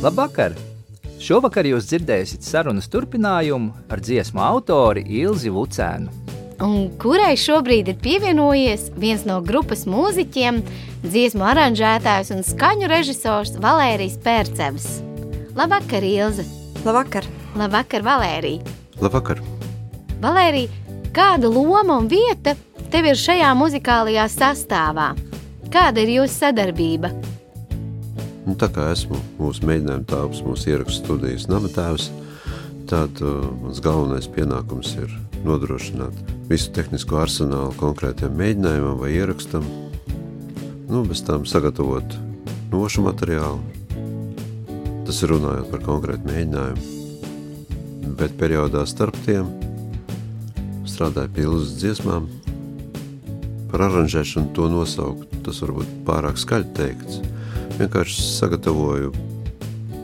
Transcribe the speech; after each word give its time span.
Labvakar! 0.00 0.54
Šovakar 1.20 1.66
jūs 1.68 1.90
dzirdēsiet 1.90 2.40
sarunas 2.40 2.86
turpinājumu 2.88 3.74
ar 3.92 4.00
dziesmu 4.00 4.40
autori 4.40 5.02
Ilzi 5.20 5.50
Vucēnu. 5.52 6.08
Un 6.64 6.86
kurai 7.02 7.34
šobrīd 7.36 7.90
ir 7.92 7.98
pievienojies 8.00 8.86
viens 8.96 9.26
no 9.28 9.36
grupas 9.44 9.82
mūziķiem, 9.84 10.62
dziesmu 11.04 11.44
aranžētājs 11.50 12.32
un 12.32 12.40
skaņu 12.48 12.88
režisors 12.88 13.52
Valērijas 13.60 14.16
Pērcevs. 14.24 14.86
Labvakar, 15.58 16.06
Ilze! 16.08 16.46
Labvakar! 16.80 17.28
Labvakar, 17.60 18.06
Valērija! 18.06 18.76
Labvakar! 19.04 19.42
Valērija, 20.24 20.96
kāda 21.12 21.52
loma 21.52 21.98
un 22.00 22.08
vieta 22.08 22.56
tev 22.88 23.10
ir 23.12 23.20
šajā 23.20 23.52
muzikālajā 23.52 24.24
sastāvā? 24.32 25.10
Kāda 25.68 26.00
ir 26.06 26.14
jūsu 26.22 26.38
sadarbība? 26.38 27.12
Nu, 28.50 28.56
tā 28.58 28.66
kā 28.74 28.88
esmu 28.90 29.14
mūsu 29.38 29.62
mēģinājuma 29.68 30.08
tēvs, 30.10 30.40
mūsu 30.42 30.72
ierakstu 30.72 31.04
studijas 31.04 31.44
namatēvs, 31.46 32.08
tad 32.90 33.20
uh, 33.22 33.44
mans 33.60 33.78
galvenais 33.84 34.26
pienākums 34.34 34.96
ir 34.98 35.12
nodrošināt 35.44 36.32
visu 36.48 36.72
tehnisko 36.74 37.20
arsenālu 37.22 37.76
konkrētiem 37.78 38.34
mēģinājumam 38.34 38.98
vai 38.98 39.12
ierakstam, 39.20 39.62
nu, 40.90 41.04
bez 41.06 41.22
tām 41.28 41.46
sagatavot 41.46 42.18
nošu 42.74 43.06
materiālu. 43.06 43.62
Tas 45.06 45.22
ir 45.22 45.36
runājot 45.36 45.70
par 45.70 45.86
konkrētu 45.86 46.34
mēģinājumu, 46.34 48.12
bet 48.18 48.34
periodā 48.40 48.82
starp 48.82 49.14
tiem 49.30 49.46
strādāju 50.90 51.36
pie 51.36 51.46
ilzas 51.46 51.78
dziesmām, 51.78 52.26
par 53.70 53.86
aranžēšanu 53.92 54.50
to 54.58 54.72
nosaukt, 54.74 55.38
tas 55.46 55.62
varbūt 55.62 56.00
pārāk 56.10 56.48
skaļi 56.48 56.74
teikts– 56.82 57.22
vienkārši 57.80 58.24
sagatavoju 58.36 59.12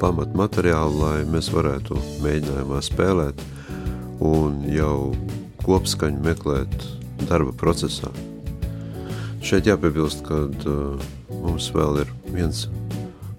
pamat 0.00 0.32
materiālu, 0.36 1.00
lai 1.02 1.24
mēs 1.28 1.50
varētu 1.52 1.96
mēģinājumā 2.24 2.78
spēlēt 2.84 3.42
un 4.24 4.62
jau 4.72 5.12
kopskaņu 5.64 6.22
meklēt 6.24 6.72
darba 7.28 7.52
procesā. 7.60 8.08
Šeit 9.44 9.68
jāpiebilst, 9.68 10.24
ka 10.26 10.46
uh, 10.48 11.04
mums 11.42 11.68
vēl 11.74 12.00
ir 12.04 12.12
viens 12.32 12.64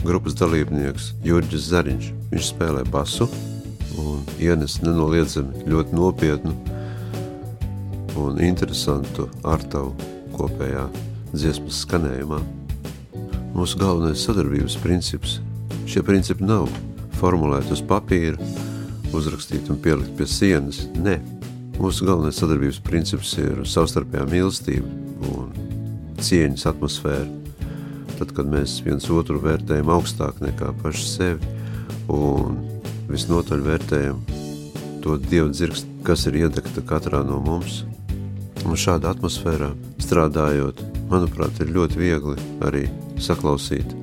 grupas 0.04 0.38
dalībnieks 0.38 1.16
Jurģis 1.26 1.72
Zariņš. 1.72 2.12
Viņš 2.32 2.52
spēlē 2.52 2.86
basu 2.94 3.30
un 3.98 4.22
ienes 4.38 4.78
nenoliedzami 4.84 5.66
ļoti 5.66 5.98
nopietnu 5.98 6.54
un 8.22 8.38
interesantu 8.44 9.28
artavu 9.48 9.96
kopējā 10.38 10.86
dziesmas 11.34 11.82
skanējumā 11.88 12.42
mūsu 13.56 13.80
galvenais 13.80 14.24
sadarbības 14.26 14.78
princips. 14.84 15.38
Šie 15.88 16.04
principi 16.06 16.48
nav 16.48 16.68
formulēti 17.20 17.74
uz 17.76 17.82
papīra, 17.88 18.38
uzrakstīti 19.16 19.72
un 19.74 19.80
pielikt 19.82 20.16
pie 20.18 20.28
sienas. 20.30 20.84
Nē, 21.00 21.18
mūsu 21.80 22.08
galvenais 22.08 22.40
sadarbības 22.42 22.82
princips 22.86 23.34
ir 23.42 23.64
savstarpējā 23.68 24.26
mīlestība 24.32 25.32
un 25.32 25.52
cieņas 26.22 26.68
atmosfēra. 26.74 27.28
Tad, 28.18 28.34
kad 28.34 28.50
mēs 28.50 28.80
viens 28.86 29.06
otru 29.14 29.38
vērtējam 29.44 29.92
augstāk 29.94 30.42
nekā 30.42 30.72
paši 30.82 31.06
sevi 31.06 31.52
un 32.10 32.58
visnotaļ 33.12 33.62
vērtējam 33.68 34.24
to 35.04 35.20
dievu 35.22 35.52
dzirkstu, 35.54 36.02
kas 36.08 36.26
ir 36.28 36.42
iedegta 36.42 36.82
katrā 36.88 37.22
no 37.26 37.38
mums. 37.44 37.84
Un 38.66 38.76
šādā 38.76 39.14
atmosfērā 39.14 39.70
strādājot, 40.02 40.82
manuprāt, 41.12 41.62
ir 41.62 41.72
ļoti 41.76 42.02
viegli 42.02 42.36
arī 42.66 42.88
saklausīt 43.22 43.94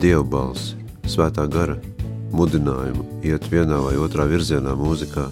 Dievu 0.00 0.24
balsi, 0.32 0.76
svētā 1.10 1.44
gara 1.50 1.76
mudinājumu, 2.34 3.04
iet 3.26 3.48
vienā 3.50 3.80
vai 3.84 3.96
otrā 4.00 4.26
virzienā 4.30 4.72
mūzikā. 4.78 5.26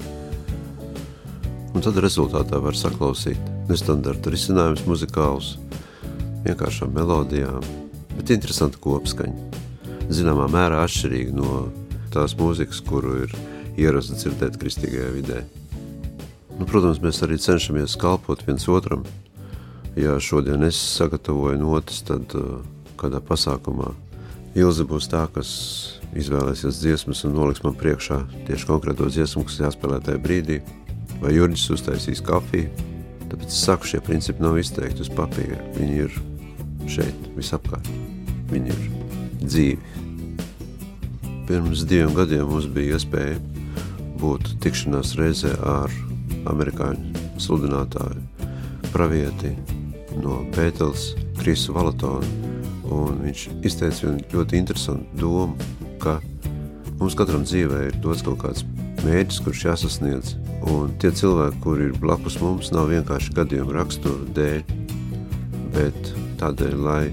Un 1.74 1.84
tad 1.84 2.00
rezultātā 2.02 2.58
var 2.62 2.76
saklausīt 2.76 3.40
nestandarta 3.68 4.32
risinājums 4.32 4.86
muzikāls, 4.88 5.54
vienkāršām 6.46 6.94
melodijām, 6.96 7.64
bet 8.16 8.32
interesanta 8.34 8.80
kopskaņa. 8.82 9.62
Zināmā 10.08 10.48
mērā 10.50 10.82
atšķirīgi 10.86 11.36
no 11.36 11.68
tās 12.14 12.34
mūzikas, 12.38 12.80
kuru 12.84 13.22
ir 13.26 13.34
ierasts 13.78 14.22
dzirdēt 14.22 14.58
kristīgajā 14.60 15.10
vidē. 15.14 15.42
Nu, 16.58 16.66
protams, 16.66 16.98
mēs 17.04 17.20
arī 17.22 17.38
cenšamies 17.38 17.94
kalpot 18.00 18.42
viens 18.46 18.66
otram. 18.72 19.04
Ja 19.98 20.16
šodien 20.22 20.64
es 20.66 20.78
sagatavoju 20.96 21.60
notis, 21.60 22.00
tad 22.06 22.34
uh, 22.38 22.58
kādā 22.98 23.20
pasākumā. 23.25 23.92
Ilze 24.59 24.86
būs 24.88 25.09
tā, 25.12 25.26
kas 25.34 25.50
izvēlēsies 26.19 26.81
dziesmas 26.82 27.25
un 27.28 27.36
noliks 27.36 27.62
man 27.64 27.76
priekšā 27.78 28.22
tieši 28.48 28.69
konkrēto 28.69 29.09
dziesmu, 29.12 29.44
kas 29.47 29.60
jāspēlē 29.62 30.00
tajā 30.04 30.20
brīdī, 30.25 30.60
vai 31.22 31.34
Jurģis 31.36 31.69
uztaisīs 31.76 32.25
kafiju. 32.25 32.70
Tāpēc 33.28 33.53
es 33.53 33.60
saku, 33.66 33.91
šie 33.91 34.00
principi 34.04 34.42
nav 34.42 34.56
izteikti 34.59 35.04
uz 35.04 35.10
papīra. 35.12 35.59
Viņi 35.76 35.98
ir 36.06 36.16
šeit, 36.88 37.28
visapkārt. 37.36 37.91
Viņi 38.48 38.72
ir 38.72 38.86
dzīvi. 39.44 40.06
Pirms 41.48 41.84
diviem 41.88 42.16
gadiem 42.16 42.48
mums 42.48 42.69
bija 42.72 42.97
iespēja 42.97 43.36
būt 44.20 44.56
tikšanās 44.65 45.15
reizē 45.20 45.54
ar 45.65 45.92
amerikāņu 46.48 47.41
sludinātāju 47.41 48.25
pravieti 48.92 49.53
no 50.22 50.41
Pētels 50.56 51.12
Krisu 51.38 51.75
Valatonu, 51.76 52.57
Un 52.98 53.22
viņš 53.22 53.44
izteica 53.66 54.16
ļoti 54.32 54.59
interesantu 54.59 55.20
domu, 55.20 55.54
ka 56.03 56.19
mums 56.98 57.16
katram 57.19 57.44
dzīvē 57.47 57.84
ir 57.88 57.98
dots 58.03 58.25
kaut 58.26 58.41
kāds 58.42 58.64
mērķis, 59.04 59.42
kurš 59.44 59.64
jāsasniedz. 59.69 60.34
Un 60.69 60.92
tie 61.00 61.12
cilvēki, 61.14 61.60
kuri 61.62 61.88
ir 61.88 61.98
blakus 62.03 62.41
mums, 62.42 62.72
nav 62.75 62.91
vienkārši 62.91 63.34
gadījumu 63.36 63.76
raksturu 63.76 64.26
dēļ, 64.36 64.75
bet 65.76 66.12
tādēļ, 66.41 66.76
lai 66.82 67.04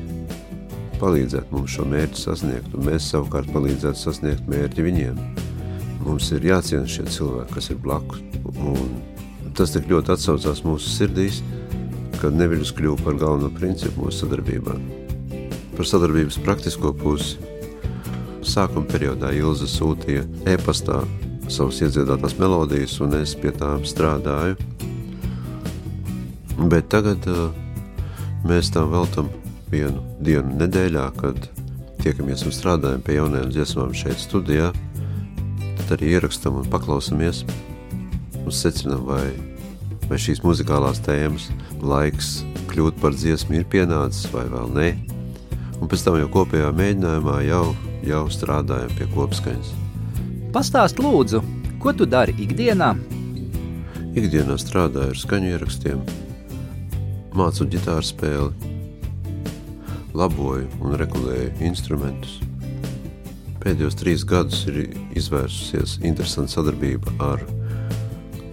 palīdzētu 1.00 1.54
mums 1.54 1.76
šo 1.76 1.86
mērķi 1.92 2.22
sasniegt, 2.24 2.74
un 2.74 2.88
mēs 2.90 3.12
savukārt 3.12 3.52
palīdzētu 3.54 4.02
sasniegt 4.02 4.50
mērķi 4.50 4.88
viņiem. 4.88 5.22
Mums 6.06 6.32
ir 6.34 6.50
jāciena 6.50 6.90
šie 6.90 7.06
cilvēki, 7.10 7.54
kas 7.54 7.72
ir 7.74 7.82
blakus. 7.82 8.22
Un 8.56 8.98
tas 9.58 9.74
tik 9.74 9.90
ļoti 9.92 10.14
atsaucās 10.16 10.66
mūsu 10.66 10.92
sirdīs, 10.98 11.42
kad 12.22 12.36
neviļus 12.38 12.74
kļuva 12.78 13.02
par 13.06 13.18
galveno 13.22 13.52
principu 13.54 14.06
mūsu 14.06 14.24
sadarbībā 14.24 14.78
par 15.76 15.88
sadarbības 15.88 16.40
praktisko 16.46 16.94
pusi. 16.96 17.38
Sākuma 18.46 18.86
periodā 18.88 19.32
Ilze 19.36 19.68
sūtīja 19.70 20.24
e-pastā 20.54 21.02
savas 21.52 21.82
iedziedātās 21.84 22.38
melodijas, 22.40 22.96
un 23.04 23.16
es 23.20 23.34
pie 23.38 23.52
tām 23.56 23.84
strādāju. 23.88 24.58
Bet 26.72 26.88
tagad 26.94 27.26
uh, 27.28 27.50
mēs 28.48 28.72
tam 28.74 28.94
veltam 28.94 29.32
vienu 29.72 30.04
dienu 30.24 30.56
nedēļā, 30.62 31.06
kad 31.20 31.50
tiekamies 32.04 32.46
un 32.46 32.56
strādājam 32.56 33.04
pie 33.06 33.18
jaunajām 33.18 33.52
dziesmām 33.52 33.96
šeit 33.98 34.22
studijā, 34.22 34.70
tad 35.82 35.98
arī 35.98 36.16
ierakstam 36.16 36.62
un 36.62 36.70
paklausamies 36.72 37.44
un 38.46 38.54
secinām, 38.54 39.04
vai, 39.10 39.26
vai 40.06 40.22
šīs 40.22 40.46
muzikālās 40.46 41.02
tēmas 41.06 41.50
laiks 41.82 42.40
kļūt 42.72 43.02
par 43.02 43.18
dziesmu 43.18 43.60
ir 43.60 43.68
pienācis 43.74 44.30
vai 44.34 44.46
vēl 44.54 44.74
ne 44.78 44.90
un 45.80 45.90
pēc 45.92 46.06
tam 46.06 46.20
jau 46.20 46.30
kopējā 46.32 46.70
mēģinājumā 46.76 47.40
jau, 47.48 47.66
jau 48.06 48.24
strādājam 48.32 48.94
pie 48.98 49.08
kopskaņas. 49.16 49.74
Pastāst 50.56 51.02
lūdzu, 51.04 51.42
ko 51.84 51.94
tu 51.94 52.08
dari 52.08 52.36
ikdienā? 52.40 52.94
Ikdienā 54.16 54.56
strādāju 54.62 55.12
ar 55.12 55.20
skaņu 55.20 55.52
ierakstiem, 55.52 56.04
mācu 57.36 57.68
ģitāru 57.74 58.08
spēli, 58.08 58.74
laboju 60.16 60.70
un 60.80 60.96
regulēju 61.02 61.52
instrumentus. 61.68 62.40
Pēdējos 63.66 63.98
trīs 63.98 64.24
gadus 64.30 64.62
ir 64.70 64.84
izvērsusies 65.18 65.98
interesanta 66.06 66.54
sadarbība 66.54 67.16
ar 67.26 67.42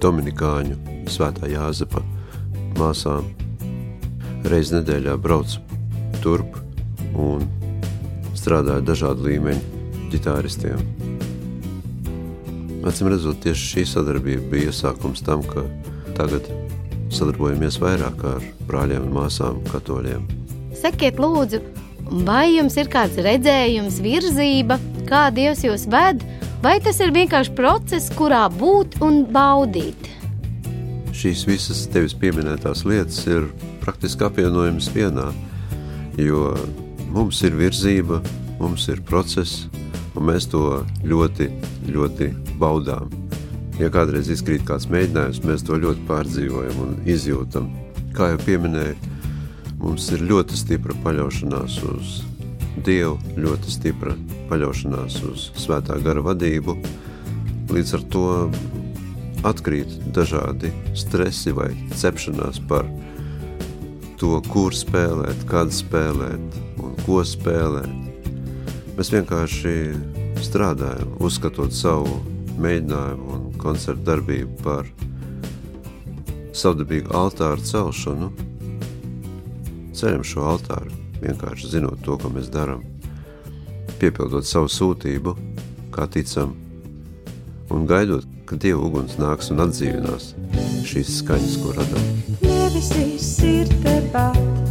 Dominikāņu 0.02 0.78
Svētā 1.12 1.50
Jāzepa 1.52 2.02
māsām. 2.80 3.28
Reiz 4.48 4.72
nedēļā 4.74 5.14
braucu 5.22 5.60
turp 6.24 6.61
un 7.18 7.46
strādāju 8.38 8.84
dažādu 8.86 9.28
līmeņu 9.28 10.08
ģitāristiem. 10.12 10.82
Acim 12.88 13.12
redzot, 13.12 13.38
tieši 13.44 13.68
šī 13.76 13.84
sadarbība 13.86 14.48
bija 14.50 14.72
iesākums 14.72 15.22
tam, 15.22 15.44
ka 15.46 15.62
tagad 16.18 16.48
sadarbojamies 17.14 17.78
vairāk 17.82 18.24
ar 18.26 18.44
brāļiem 18.66 19.06
un 19.06 19.14
māsām 19.14 19.60
katoļiem. 19.70 20.24
Sakiet 20.80 21.20
lūdzu, 21.22 21.60
vai 22.26 22.56
jums 22.56 22.76
ir 22.80 22.90
kāds 22.90 23.20
redzējums, 23.22 24.00
virzība, 24.02 24.80
kā 25.06 25.28
Dievs 25.34 25.62
jūs 25.66 25.86
ved, 25.92 26.24
vai 26.64 26.78
tas 26.82 26.98
ir 27.04 27.14
vienkārši 27.14 27.54
process, 27.58 28.10
kurā 28.18 28.48
būt 28.50 28.98
un 29.04 29.22
baudīt? 29.30 30.10
Šīs 31.14 31.46
visas 31.46 31.84
tevis 31.92 32.16
pieminētās 32.18 32.82
lietas 32.88 33.20
ir 33.30 33.46
praktiski 33.84 34.26
apvienojamas 34.26 34.88
vienā, 34.94 35.28
jo 36.18 36.48
Mums 37.12 37.42
ir 37.44 37.52
virzība, 37.52 38.22
mums 38.56 38.86
ir 38.88 39.02
process, 39.04 39.66
un 40.16 40.30
mēs 40.30 40.46
to 40.48 40.80
ļoti, 41.04 41.50
ļoti 41.92 42.28
baudām. 42.56 43.12
Ja 43.76 43.90
kādreiz 43.92 44.30
izkrīt 44.32 44.64
kāds 44.64 44.88
mēģinājums, 44.88 45.42
mēs 45.44 45.64
to 45.68 45.76
ļoti 45.82 46.06
pārdzīvojam 46.08 46.80
un 46.80 46.94
izjūtam. 47.04 47.68
Kā 48.16 48.30
jau 48.32 48.40
pieminēju, 48.46 49.12
mums 49.82 50.08
ir 50.16 50.24
ļoti 50.30 50.56
stipra 50.56 50.96
paļaušanās 51.04 51.78
uz 51.92 52.16
Dievu, 52.80 53.18
ļoti 53.36 53.76
stipra 53.76 54.16
paļaušanās 54.48 55.20
uz 55.28 55.50
svētā 55.60 56.00
gara 56.00 56.24
vadību. 56.24 56.78
Līdz 57.76 57.94
ar 57.98 58.08
to 58.14 58.26
atkrīt 59.52 60.00
dažādi 60.16 60.72
stresi 60.96 61.52
vai 61.52 61.74
cepšanās 61.92 62.64
par 62.72 62.88
to, 64.16 64.38
kur 64.48 64.72
spēlēt, 64.72 65.44
kad 65.50 65.76
spēlēt 65.76 66.62
ko 67.06 67.22
spēlēt. 67.26 67.90
Mēs 68.96 69.10
vienkārši 69.14 69.74
strādājam, 70.42 71.14
uzskatot 71.22 71.72
savu 71.74 72.20
mēģinājumu 72.62 73.28
un 73.36 73.44
koncertu 73.60 74.04
darbību 74.06 74.58
par 74.64 74.88
savdabīgu 76.56 77.14
altāru 77.16 77.64
celšanu. 77.66 78.30
Ceļam 79.96 80.24
šo 80.26 80.46
altāru, 80.52 80.92
vienkārši 81.22 81.72
zinot 81.76 82.02
to, 82.04 82.18
ko 82.20 82.32
mēs 82.32 82.50
darām, 82.52 82.84
piepildot 84.00 84.46
savu 84.48 84.70
sūtību, 84.72 85.36
kā 85.94 86.08
ticam, 86.10 86.56
un 87.72 87.86
gaidot, 87.88 88.26
ka 88.48 88.58
Dieva 88.60 88.82
uguns 88.88 89.18
nāks 89.20 89.52
un 89.52 89.62
atdzīvinās 89.64 90.32
šīs 90.88 91.18
skaņas, 91.20 91.58
ko 91.62 91.76
radām. 91.78 92.10
Debesīs 92.42 93.28
ir 93.46 93.70
tepat, 93.84 94.61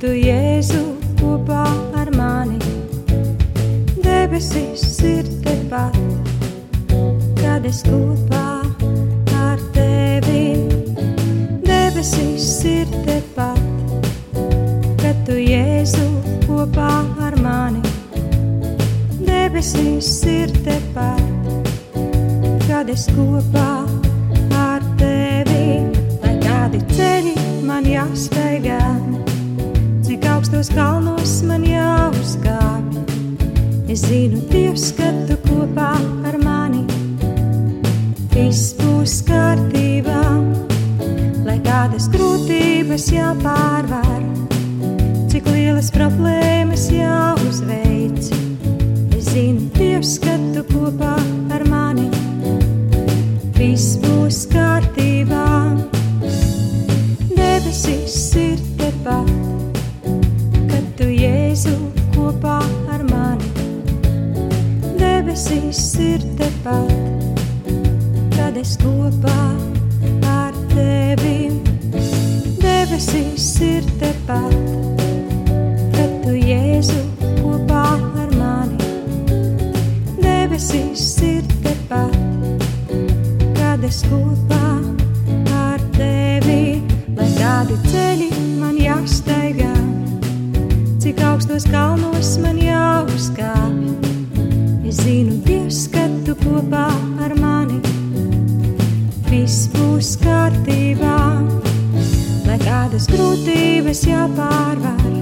tu 0.00 0.14
Jēzu 0.16 0.80
kopā 1.20 1.64
ar 2.00 2.08
mani. 2.16 2.56
Debesīs 4.00 4.84
ir 5.04 5.28
tepat, 5.44 5.96
kad 7.36 7.66
es 7.68 7.82
kopā 7.84 8.46
ar 9.36 9.60
tevi. 9.74 10.44
Debesīs 11.66 12.48
ir 12.70 12.88
tepat, 13.04 13.60
kad 15.02 15.20
tu 15.28 15.36
Jēzu 15.36 16.08
kopā 16.46 16.92
ar 17.28 17.36
mani. 17.44 17.84
Debesīs 19.20 20.14
ir 20.24 20.54
tepat 20.64 21.20
kad 22.70 22.88
es 22.88 23.04
kopā 23.12 23.70
ar 24.56 24.84
tevi, 24.96 25.82
lai 26.22 26.36
kādi 26.40 26.80
ceļi 26.94 27.34
man 27.68 27.84
cik 27.84 28.49
augstos 30.50 30.74
kalnos 30.74 31.42
man 31.46 31.62
jāuzkāpj. 31.62 32.96
Es 33.90 34.02
zinu, 34.02 34.40
Dievs, 34.50 34.90
ka 34.98 35.06
tu 35.28 35.36
kopā 35.46 35.92
ar 36.26 36.38
mani, 36.42 36.82
viss 38.34 38.74
būs 38.74 39.20
kārtībā, 39.28 40.18
lai 41.46 41.58
kādas 41.62 42.08
grūtības 42.10 43.06
jāpārvar, 43.14 44.26
cik 45.30 45.46
lielas 45.54 45.92
problēmas 45.94 46.90
jāuzveic. 46.90 48.34
Es 49.14 49.30
zinu, 49.30 49.70
Dievs, 49.78 50.18
ka 50.18 50.34
tu 50.50 50.66
kopā 50.72 51.19
es 68.60 68.76
kopā 68.76 69.40
ar 70.28 70.56
tevi. 70.74 71.48
Debesīs 72.60 73.46
ir 73.64 73.86
tepat, 74.00 74.56
kad 75.94 76.10
tu 76.24 76.34
Jēzu 76.36 77.00
kopā 77.40 77.84
ar 78.20 78.34
mani. 78.36 78.90
Debesīs 80.20 81.06
ir 81.24 81.46
tepat 81.64 82.18
kad 83.80 83.84
es 83.88 84.02
kopā 84.10 84.66
ar 85.56 85.80
tevi, 85.96 86.82
lai 87.16 87.28
kādi 87.38 87.78
ceļi 87.86 88.28
man 88.60 88.76
jāsteigā, 88.76 89.72
cik 91.00 91.22
augstos 91.30 91.64
kalnos 91.70 92.34
man 92.44 92.60
jāuzkāpj. 92.60 94.10
Es 94.90 95.00
zinu, 95.04 95.38
Dievs, 95.46 95.86
ka 95.94 96.04
tu 96.26 96.36
kopā 96.42 96.88
ar 96.90 96.98
mani, 96.98 97.09
grūtības 103.90 104.06
jāpārvar, 104.06 105.14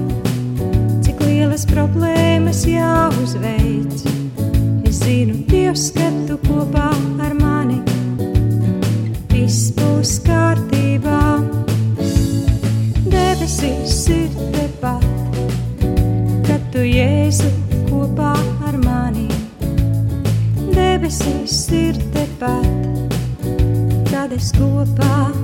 cik 1.01 1.21
lielas 1.25 1.63
problēmas 1.65 2.59
jāuzveic. 2.69 4.03
Es 4.85 4.99
zinu, 5.01 5.39
Dievs, 5.49 5.89
ka 5.95 6.05
tu 6.27 6.37
kopā 6.45 6.91
ar 7.25 7.33
mani 7.33 7.79
viss 9.31 9.71
būs 9.73 10.19
kārtībā. 10.21 11.41
Debesīs 13.09 14.05
ir 14.13 14.29
tepat, 14.53 15.09
kad 16.45 16.61
tu 16.71 16.85
Jēzu 16.85 17.49
kopā 17.89 18.35
ar 18.69 18.77
mani. 18.85 19.27
Debesīs 20.69 21.65
ir 21.73 21.97
tepat, 22.13 22.69
kad 24.13 24.29
es 24.29 24.53
kopā 24.53 25.13
ar 25.25 25.38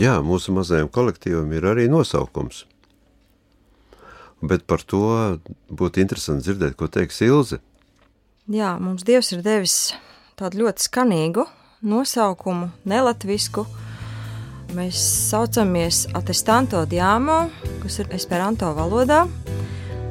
Jā, 0.00 0.14
mūsu 0.24 0.54
mazajam 0.56 0.88
kolektīvam 0.88 1.50
ir 1.52 1.66
arī 1.68 1.84
nosaukums. 1.92 2.64
Bet 4.40 4.64
par 4.64 4.80
to 4.88 5.02
būtu 5.68 6.00
interesanti 6.00 6.46
dzirdēt, 6.46 6.76
ko 6.80 6.88
teiks 6.88 7.20
Ilze. 7.26 7.58
Jā, 8.48 8.78
mums 8.80 9.04
Dievs 9.04 9.34
ir 9.36 9.42
devis 9.44 9.74
tādu 10.40 10.62
ļoti 10.62 10.86
skanīgu 10.86 11.44
nosaukumu, 11.84 12.70
nelatvisku. 12.88 13.66
Mēs 14.72 15.02
saucamies 15.28 16.06
Atestanto 16.16 16.80
Diamo, 16.88 17.42
kas 17.82 18.00
ir 18.00 18.08
esperanto 18.16 18.70
valodā, 18.76 19.26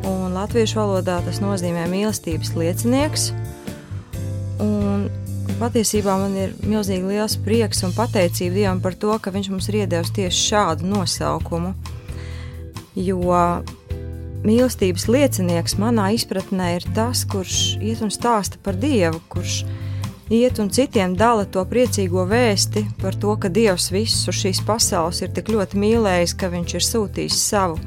un 0.05 0.35
latviešu 0.37 0.81
valodā 0.83 1.17
tas 1.25 1.41
nozīmē 1.41 1.87
mīlestības 1.89 2.53
liecinieks. 2.59 3.31
Un 4.61 5.07
patiesībā 5.59 6.15
man 6.21 6.35
ir 6.39 6.55
milzīgi 6.63 7.11
liels 7.11 7.35
prieks 7.43 7.83
un 7.87 7.93
pateicība 7.95 8.55
Dievam 8.55 8.79
par 8.83 8.95
to, 8.99 9.11
ka 9.19 9.33
Viņš 9.35 9.51
mums 9.51 9.69
ir 9.71 9.81
iedevis 9.83 10.13
tieši 10.15 10.45
šādu 10.53 10.87
nosaukumu. 10.89 11.73
Jo 12.99 13.37
mīlestības 14.45 15.07
liecinieks 15.11 15.77
manā 15.81 16.09
izpratnē 16.15 16.71
ir 16.77 16.87
tas, 16.95 17.25
kurš 17.27 17.77
iet 17.83 18.03
un 18.05 18.11
stāsta 18.13 18.59
par 18.63 18.79
Dievu, 18.79 19.21
kurš 19.31 19.61
iet 20.29 20.59
un 20.63 20.69
citiem 20.71 21.15
dala 21.19 21.45
to 21.45 21.63
priecīgo 21.67 22.25
vēsti 22.29 22.85
par 23.01 23.17
to, 23.19 23.35
ka 23.35 23.51
Dievs 23.51 23.89
visu 23.91 24.33
šīs 24.35 24.61
pasaules 24.65 25.23
ir 25.25 25.33
tik 25.35 25.51
ļoti 25.51 25.79
mīlējis, 25.81 26.35
ka 26.39 26.51
Viņš 26.53 26.77
ir 26.77 26.87
sūtījis 26.87 27.41
savu 27.49 27.79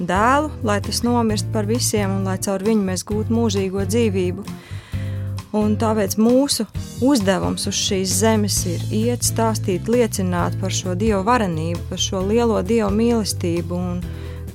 dēlu, 0.00 0.50
lai 0.64 0.80
tas 0.82 1.02
nomirst 1.04 1.50
par 1.52 1.68
visiem 1.68 2.18
un 2.18 2.28
lai 2.28 2.38
caur 2.42 2.64
viņu 2.64 2.86
mēs 2.86 3.04
gūtu 3.06 3.36
mūžīgo 3.36 3.84
dzīvību. 3.86 4.46
Un 5.56 5.74
tāpēc 5.74 6.14
mūsu 6.20 6.68
uzdevums 7.02 7.66
uz 7.66 7.74
šīs 7.74 8.12
zemes 8.20 8.60
ir 8.70 8.82
iet, 8.94 9.24
stāstīt, 9.26 9.88
liecināt 9.90 10.54
par 10.60 10.70
šo 10.70 10.94
dievu 10.94 11.24
varenību, 11.26 11.88
par 11.90 11.98
šo 11.98 12.22
lielo 12.22 12.60
dievu 12.62 12.92
mīlestību. 12.94 13.74
Un 13.74 14.02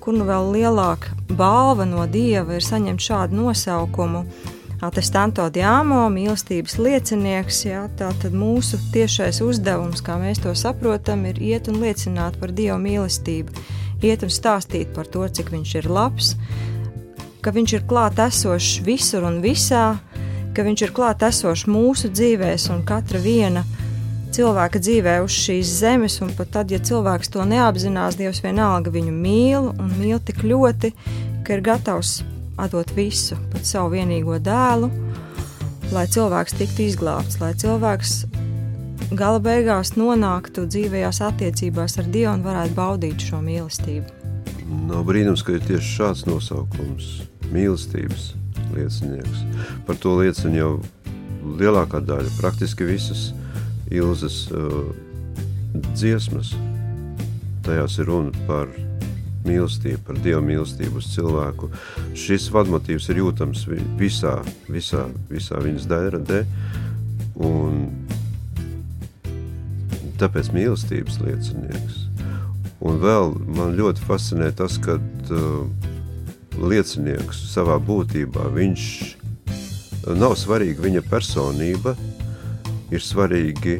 kur 0.05 0.13
nu 0.13 0.27
vēl 0.27 0.51
lielāka 0.53 1.15
balva 1.33 1.83
no 1.89 2.05
dieva 2.05 2.55
ir 2.55 2.63
saņemt 2.63 3.01
šādu 3.01 3.41
nosaukumu. 3.41 4.21
Atestanto 4.85 5.47
diamo, 5.49 6.03
mīlestības 6.13 6.75
liecinieks, 6.77 7.61
jā, 7.65 7.85
tā 7.97 8.11
tad 8.21 8.35
mūsu 8.37 8.77
tiešais 8.93 9.39
uzdevums, 9.41 10.03
kā 10.05 10.19
mēs 10.21 10.43
to 10.43 10.53
saprotam, 10.55 11.23
ir 11.25 11.39
iet 11.41 11.71
un 11.71 11.79
liecināt 11.81 12.37
par 12.41 12.51
Dieva 12.53 12.75
mīlestību, 12.83 13.55
iet 14.05 14.25
un 14.27 14.33
stāstīt 14.35 14.91
par 14.93 15.07
to, 15.09 15.23
cik 15.25 15.49
viņš 15.55 15.75
ir 15.79 15.89
labs, 15.89 16.35
ka 17.41 17.55
viņš 17.55 17.77
ir 17.79 17.87
klāt 17.89 18.19
esošs 18.21 18.83
visur 18.85 19.25
un 19.25 19.39
visā, 19.41 19.95
ka 20.55 20.63
viņš 20.63 20.85
ir 20.85 20.93
klāt 20.95 21.23
esošs 21.27 21.65
mūsu 21.67 22.09
dzīvēs 22.15 22.69
un 22.71 22.85
katra 22.87 23.19
viena 23.19 23.65
cilvēka 24.35 24.79
dzīvē 24.83 25.17
uz 25.23 25.35
šīs 25.35 25.71
zemes, 25.81 26.17
un 26.23 26.31
pat 26.35 26.51
tad, 26.55 26.71
ja 26.71 26.79
cilvēks 26.79 27.31
to 27.31 27.43
neapzinās, 27.47 28.17
Dievs 28.19 28.41
vienalga 28.43 28.91
viņu 28.91 29.11
mīl 29.15 29.69
un 29.71 29.91
mīl 29.99 30.19
tik 30.23 30.43
ļoti, 30.47 30.91
ka 31.45 31.57
ir 31.57 31.63
gatavs 31.65 32.21
atdot 32.59 32.91
visu, 32.95 33.37
pat 33.51 33.67
savu 33.67 33.93
vienīgo 33.95 34.39
dēlu, 34.43 34.89
lai 35.95 36.05
cilvēks 36.11 36.55
tiktu 36.59 36.87
izglābts, 36.87 37.39
lai 37.43 37.51
cilvēks 37.59 38.15
gala 39.15 39.41
beigās 39.43 39.95
nonāktu 39.99 40.65
dzīvējās 40.71 41.21
attiecībās 41.29 41.99
ar 41.99 42.07
Dievu 42.11 42.37
un 42.37 42.47
varētu 42.47 42.79
baudīt 42.79 43.27
šo 43.27 43.43
mīlestību. 43.43 44.23
Nav 44.87 45.03
brīnums, 45.07 45.43
ka 45.45 45.59
ir 45.59 45.67
tieši 45.67 45.99
šāds 45.99 46.25
nosaukums- 46.27 47.11
mīlestības 47.55 48.33
liecinieks. 48.73 49.43
Par 49.87 49.99
to 50.01 50.15
liecina 50.19 50.57
jau 50.57 50.71
lielākā 51.59 52.01
daļa, 52.05 52.37
praktiski 52.39 52.87
visas 52.89 53.29
Ilzas 53.93 54.47
uh, 54.49 54.87
dziesmas. 55.93 56.55
Tajās 57.65 57.99
ir 58.01 58.09
runa 58.09 58.33
par 58.47 58.71
mīlestību, 59.45 60.01
par 60.07 60.17
dievu 60.25 60.41
mīlestību 60.45 61.01
uz 61.01 61.11
cilvēku. 61.13 61.69
Šis 62.17 62.49
vadmotīvs 62.53 63.09
ir 63.13 63.21
jūtams 63.21 63.65
visā, 63.99 64.39
visā, 64.71 65.05
visā 65.29 65.61
viņas 65.61 65.87
dēradē, 65.91 66.41
un 67.45 67.85
tāpēc 70.21 70.51
mīlestības 70.55 71.19
liecinieks. 71.21 72.01
Un 72.85 72.99
vēl 73.01 73.33
man 73.55 73.75
ļoti 73.77 74.03
fascinē 74.05 74.51
tas, 74.57 74.77
ka 74.81 74.97
uh, 74.97 75.91
liecinieks 76.61 77.41
savā 77.51 77.77
būtībā, 77.81 78.47
viņš 78.55 78.83
nav 80.19 80.35
svarīga 80.39 80.85
viņa 80.85 81.03
personība, 81.09 81.95
ir 82.93 83.01
svarīgi 83.01 83.79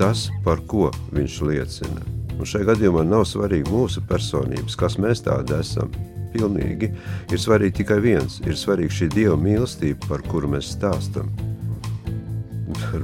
tas, 0.00 0.28
par 0.44 0.62
ko 0.70 0.88
viņš 1.12 1.40
liecina. 1.50 2.06
Un 2.40 2.48
šajā 2.48 2.70
gadījumā 2.70 3.04
nav 3.04 3.26
svarīgi 3.28 3.68
mūsu 3.68 4.00
personības, 4.08 4.78
kas 4.80 4.96
mēs 4.96 5.26
tādi 5.26 5.58
esam. 5.58 5.92
Pilnīgi 6.30 6.92
ir 7.34 7.40
svarīgi 7.42 7.80
tikai 7.82 7.98
viens, 8.04 8.38
ir 8.46 8.56
svarīgi 8.56 9.00
šī 9.00 9.08
Dieva 9.16 9.36
mīlestība, 9.36 10.06
par 10.08 10.22
kuru 10.30 10.54
mēs 10.54 10.72
stāstam. 10.76 11.28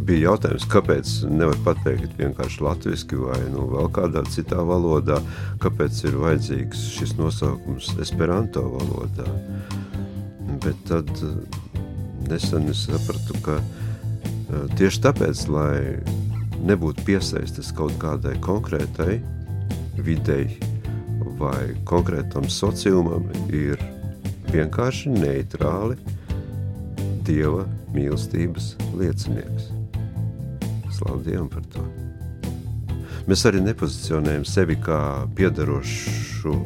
Bija 0.06 0.32
jautājums, 0.32 0.66
kāpēc 0.70 1.14
nevar 1.30 1.58
pateikt 1.64 2.16
vienkārši 2.18 2.62
latviešu 2.66 3.22
vai 3.22 3.40
nu, 3.52 3.68
vēl 3.72 3.90
kādā 3.94 4.24
citā 4.32 4.62
valodā, 4.66 5.20
kāpēc 5.62 6.04
ir 6.08 6.18
vajadzīgs 6.22 6.86
šis 6.96 7.16
nosaukums 7.20 7.94
Esperanto 8.02 8.64
valodā. 8.76 9.26
Bet 10.64 10.78
tad 10.88 11.10
nesen 12.26 12.70
es 12.72 12.86
sapratu, 12.88 13.38
ka 13.46 13.60
Eh, 14.46 14.66
tieši 14.78 15.00
tāpēc, 15.02 15.40
lai 15.50 15.78
nebūtu 16.66 17.02
piesaistīts 17.08 17.72
kaut 17.74 17.96
kādai 18.02 18.36
konkrētai 18.44 19.18
videi 20.06 20.60
vai 21.40 21.74
konkrētam 21.88 22.46
sociumam, 22.52 23.26
ir 23.50 23.82
vienkārši 24.52 25.16
neitrāli 25.18 25.98
dieva 27.26 27.66
mīlestības 27.96 28.76
liecinieks. 28.94 29.75
Slavu 30.96 31.22
Dievam 31.26 31.50
par 31.52 31.64
to. 31.72 31.84
Mēs 33.26 33.42
arī 33.48 33.60
nepozicionējam 33.64 34.44
sevi 34.46 34.78
kā 34.80 35.00
piedarošu 35.36 36.56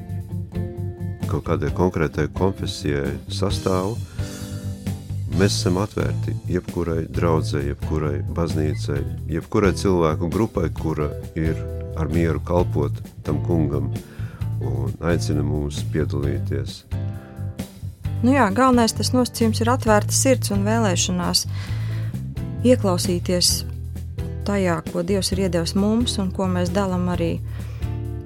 kaut 1.31 1.45
kādai 1.47 1.71
konkrētai 1.75 2.27
konfesijai 2.35 3.15
sastāvu, 3.33 3.97
Mēs 5.39 5.55
esam 5.61 5.79
atvērti 5.79 6.33
jebkurai 6.51 7.05
draudzē, 7.15 7.61
jebkurai 7.63 8.19
baznīcai, 8.35 8.99
jebkurai 9.31 9.71
cilvēku 9.79 10.27
grupai, 10.33 10.67
kura 10.75 11.07
ir 11.39 11.55
ar 11.97 12.11
mieru 12.11 12.43
kalpot 12.45 12.99
tam 13.25 13.39
kungam 13.47 13.93
un 14.61 14.91
aicina 15.07 15.45
mūs 15.47 15.85
piedalīties. 15.95 16.83
Nu 18.21 18.35
jā, 18.35 18.51
galvenais 18.53 18.93
tas 18.99 19.15
nosacījums 19.15 19.63
ir 19.63 19.71
atvērta 19.73 20.13
sirds 20.13 20.51
un 20.53 20.67
vēlēšanās 20.67 21.47
ieklausīties 22.67 23.55
tajā, 24.51 24.81
ko 24.91 25.05
Dievs 25.07 25.31
ir 25.35 25.47
iedevis 25.47 25.77
mums 25.79 26.19
un 26.19 26.33
ko 26.35 26.49
mēs 26.51 26.73
dalām 26.75 27.07
arī 27.15 27.37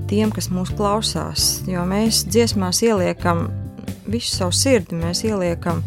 tiem, 0.09 0.33
kas 0.33 0.51
mūs 0.53 0.73
klausās. 0.77 1.63
Jo 1.69 1.85
mēs 1.89 2.25
dziesmās 2.29 2.81
ieliekam 2.87 3.47
visu 4.09 4.39
savu 4.39 4.57
sirdi, 4.57 4.97
mēs 5.01 5.25
ieliekam 5.27 5.83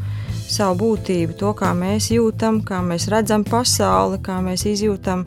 savu 0.47 0.77
būtību, 0.81 1.35
to, 1.39 1.51
kā 1.57 1.73
mēs 1.77 2.11
jūtam, 2.13 2.61
kā 2.65 2.81
mēs 2.85 3.09
redzam 3.11 3.45
pasauli, 3.47 4.21
kā 4.23 4.39
mēs 4.45 4.65
izjūtam 4.69 5.25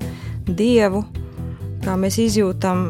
Dievu, 0.51 1.05
kā 1.85 1.95
mēs 2.01 2.17
izjūtam 2.23 2.87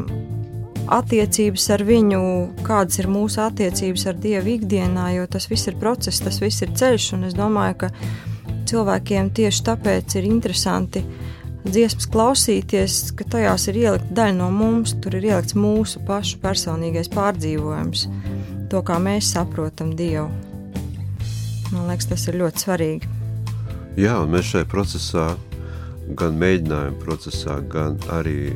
attiecības 0.91 1.67
ar 1.75 1.83
viņu, 1.87 2.21
kādas 2.65 2.99
ir 3.01 3.09
mūsu 3.11 3.41
attiecības 3.43 4.07
ar 4.11 4.21
Dievu 4.23 4.55
ikdienā, 4.55 5.11
jo 5.17 5.27
tas 5.31 5.47
viss 5.51 5.69
ir 5.69 5.77
process, 5.79 6.23
tas 6.23 6.39
viss 6.41 6.63
ir 6.63 6.73
ceļš, 6.77 7.11
un 7.17 7.27
es 7.29 7.37
domāju, 7.37 7.83
ka 7.83 7.91
cilvēkiem 8.71 9.29
tieši 9.35 9.67
tāpēc 9.67 10.17
ir 10.19 10.27
interesanti 10.31 11.03
dziesmas 11.65 12.07
klausīties, 12.11 12.99
ka 13.17 13.25
tajās 13.35 13.67
ir 13.71 13.79
ielikta 13.83 14.15
daļa 14.21 14.37
no 14.39 14.49
mums, 14.53 14.95
tur 15.03 15.17
ir 15.19 15.27
ielikts 15.31 15.57
mūsu 15.57 16.01
pašu 16.07 16.39
personīgais 16.41 17.11
pārdzīvojums, 17.13 18.07
to, 18.71 18.81
kā 18.85 18.97
mēs 19.03 19.33
saprotam 19.35 19.93
Dievu. 19.97 20.29
Man 21.71 21.87
liekas, 21.87 22.09
tas 22.11 22.27
ir 22.27 22.39
ļoti 22.41 22.65
svarīgi. 22.65 23.11
Jā, 23.99 24.17
un 24.23 24.33
mēs 24.33 24.49
šajā 24.51 24.67
procesā, 24.71 25.25
gan 26.19 26.39
mēģinājuma 26.39 26.99
procesā, 27.03 27.59
gan 27.71 27.99
arī 28.11 28.53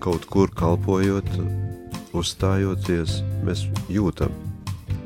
kaut 0.00 0.24
kur 0.32 0.52
kalpojot, 0.56 1.28
uzstājoties, 2.16 3.20
mēs 3.44 3.66
jūtam 3.92 4.32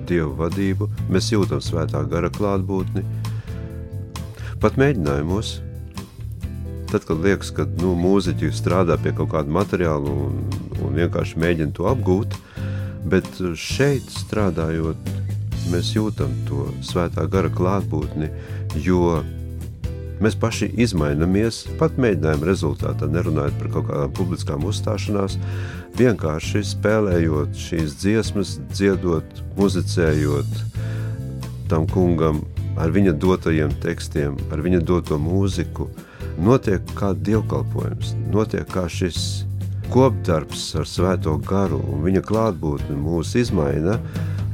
Dievu 0.04 0.34
vadību, 0.36 0.90
mēs 1.08 1.30
jūtam 1.32 1.62
svētā 1.64 2.02
gara 2.10 2.28
klātbūtni. 2.32 3.02
Pat 4.60 4.76
mēģinājumos, 4.80 5.56
tad, 6.94 7.08
kad 7.08 7.18
liekas, 7.26 7.50
ka 7.50 7.66
nu, 7.82 7.96
mūziķi 7.98 8.52
strādā 8.54 8.94
pie 9.02 9.10
kaut 9.18 9.32
kāda 9.32 9.50
materiāla 9.50 10.10
un, 10.14 10.44
un 10.78 10.94
vienkārši 10.94 11.40
mēģina 11.42 11.74
to 11.74 11.88
apgūt, 11.90 12.36
bet 13.10 13.26
šeit 13.58 14.06
strādājot 14.14 15.08
mēs 15.72 15.90
jūtam 15.96 16.30
to 16.46 16.68
svētā 16.86 17.24
gara 17.32 17.50
klātbūtni, 17.50 18.28
jo 18.84 19.18
mēs 20.22 20.38
paši 20.38 20.70
izmainamies, 20.86 21.64
pat 21.80 21.98
mēģinājuma 21.98 22.46
rezultātā, 22.46 23.10
nerunājot 23.10 23.58
par 23.58 23.72
kaut 23.74 23.90
kādām 23.90 24.14
publiskām 24.14 24.70
uzstāšanās, 24.70 25.34
vienkārši 25.98 26.62
spēlējot 26.76 27.58
šīs 27.58 27.98
dziesmas, 28.04 28.56
dziedot, 28.70 29.42
muzicējot 29.58 30.62
tam 31.72 31.90
kungam 31.90 32.44
ar 32.78 32.94
viņa 32.94 33.18
dotajiem 33.18 33.74
tekstiem, 33.82 34.38
ar 34.54 34.62
viņa 34.62 34.84
doto 34.86 35.18
mūziku, 35.18 35.90
notiek 36.40 36.82
kā 36.98 37.12
dievkalpojums, 37.14 38.14
notiek 38.32 38.68
kā 38.70 38.86
šis 38.90 39.44
kopdarbs 39.92 40.72
ar 40.80 40.88
svēto 40.88 41.36
garu 41.44 41.80
un 41.92 42.04
viņa 42.06 42.22
klātbūtni 42.26 42.96
mūs 42.98 43.34
izmaina, 43.38 43.98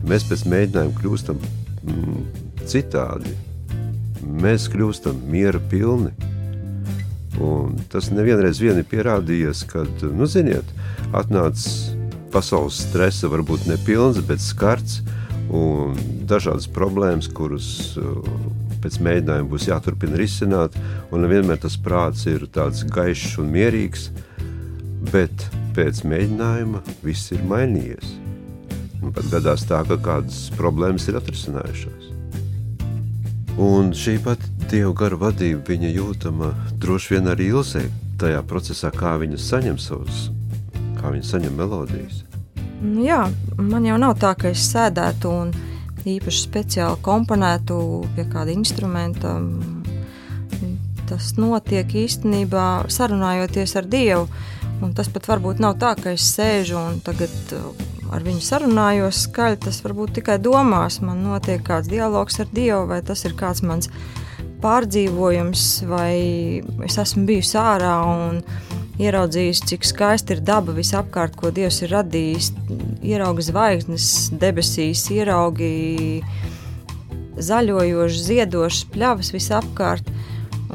mēs 0.09 0.27
pēc 0.29 0.45
mēģinājuma 0.51 0.99
kļūstam 0.99 1.39
mm, 1.41 2.19
citādi. 2.69 3.37
Mēs 4.21 4.69
kļūstam 4.73 5.23
miera 5.31 5.61
pilni. 5.71 6.13
Un 7.41 7.79
tas 7.93 8.11
nevienreiz 8.13 8.61
vien 8.61 8.77
ir 8.81 8.89
pierādījies, 8.91 9.63
kad, 9.71 10.05
nu, 10.13 10.27
ziniet, 10.29 10.67
atnāca 11.17 11.97
pasaules 12.35 12.83
stresa, 12.85 13.31
varbūt 13.33 13.65
nepilns, 13.71 14.21
bet 14.27 14.43
skarts 14.45 15.01
un 15.51 15.97
dažādas 16.31 16.69
problēmas, 16.71 17.31
kuras 17.35 17.71
uh, 17.99 18.21
pēc 18.83 18.99
mēģinājuma 19.05 19.51
būs 19.51 19.69
jāturpina 19.71 20.19
risināt, 20.21 20.77
un 21.11 21.25
nevienmēr 21.25 21.61
tas 21.63 21.77
prāts 21.81 22.27
ir 22.31 22.47
tāds 22.53 22.85
gaišs 22.89 23.39
un 23.43 23.51
mierīgs, 23.55 24.11
bet 25.13 25.47
pēc 25.77 26.03
mēģinājuma 26.09 26.83
viss 27.05 27.33
ir 27.35 27.45
mainījies. 27.49 28.17
Un 29.01 29.15
pat 29.17 29.31
gadās 29.33 29.65
tā, 29.69 29.81
ka 29.89 29.97
kādas 30.01 30.49
problēmas 30.59 31.09
ir 31.09 31.17
atrisinājušās. 31.21 32.11
Un 33.61 33.93
šī 33.97 34.19
pati 34.25 34.57
Dieva 34.71 34.93
gara 34.95 35.17
vadība, 35.19 35.65
viņa 35.67 35.89
jūtama 35.91 36.53
droši 36.79 37.17
vien 37.17 37.27
arī 37.33 37.49
Ilzē, 37.51 37.83
tajā 38.21 38.43
procesā, 38.47 38.93
kā 38.95 39.17
viņa 39.19 39.41
saņem 39.41 39.79
savus, 39.83 40.29
kā 41.01 41.11
viņa 41.11 41.27
saņem 41.27 41.57
melodijas. 41.59 42.21
Nu 42.81 43.03
jā, 43.05 43.25
man 43.59 43.89
jau 43.89 43.99
nav 44.01 44.15
tā, 44.23 44.31
ka 44.39 44.53
es 44.55 44.63
sēdētu 44.71 45.33
un 45.33 45.51
īpaši 46.09 46.45
speciāli 46.47 47.01
komponētu 47.05 47.77
pie 48.17 48.25
kāda 48.31 48.55
instrumenta. 48.55 49.37
Tas 51.11 51.35
notiek 51.37 51.91
īstenībā 52.05 52.67
sarunājoties 52.93 53.77
ar 53.77 53.89
Dievu. 53.91 54.29
Un 54.81 54.95
tas 54.97 55.11
pat 55.13 55.27
varbūt 55.29 55.61
nav 55.61 55.77
tā, 55.83 55.93
ka 55.99 56.15
es 56.15 56.25
sēžu 56.33 56.79
un 56.79 57.01
tagad 57.05 57.35
ar 58.11 58.25
viņu 58.25 58.43
sarunājos 58.43 59.27
skaļi, 59.27 59.61
tas 59.67 59.83
varbūt 59.85 60.17
tikai 60.21 60.39
domās. 60.43 61.01
Man 61.05 61.23
notiek 61.27 61.63
kāds 61.67 61.91
dialogs 61.91 62.41
ar 62.41 62.49
Dievu, 62.55 62.87
vai 62.91 63.03
tas 63.07 63.25
ir 63.29 63.37
kāds 63.39 63.63
mans 63.67 63.91
pārdzīvojums, 64.61 65.67
vai 65.89 66.15
es 66.87 66.99
esmu 67.01 67.27
bijusi 67.29 67.57
ārā 67.61 67.95
un 68.09 68.43
ieraudzījusi, 69.01 69.67
cik 69.73 69.87
skaisti 69.89 70.37
ir 70.37 70.43
daba 70.45 70.75
visapkārt, 70.77 71.37
ko 71.39 71.53
Dievs 71.55 71.81
ir 71.85 71.95
radījis. 71.95 72.53
Ieraugi 73.07 73.47
zvaigznes, 73.49 74.09
debesīs, 74.41 75.07
ieraugi 75.15 75.71
zaļojošas, 77.41 78.27
ziedošas 78.29 78.89
pļavas 78.93 79.33
visapkārt. 79.35 80.11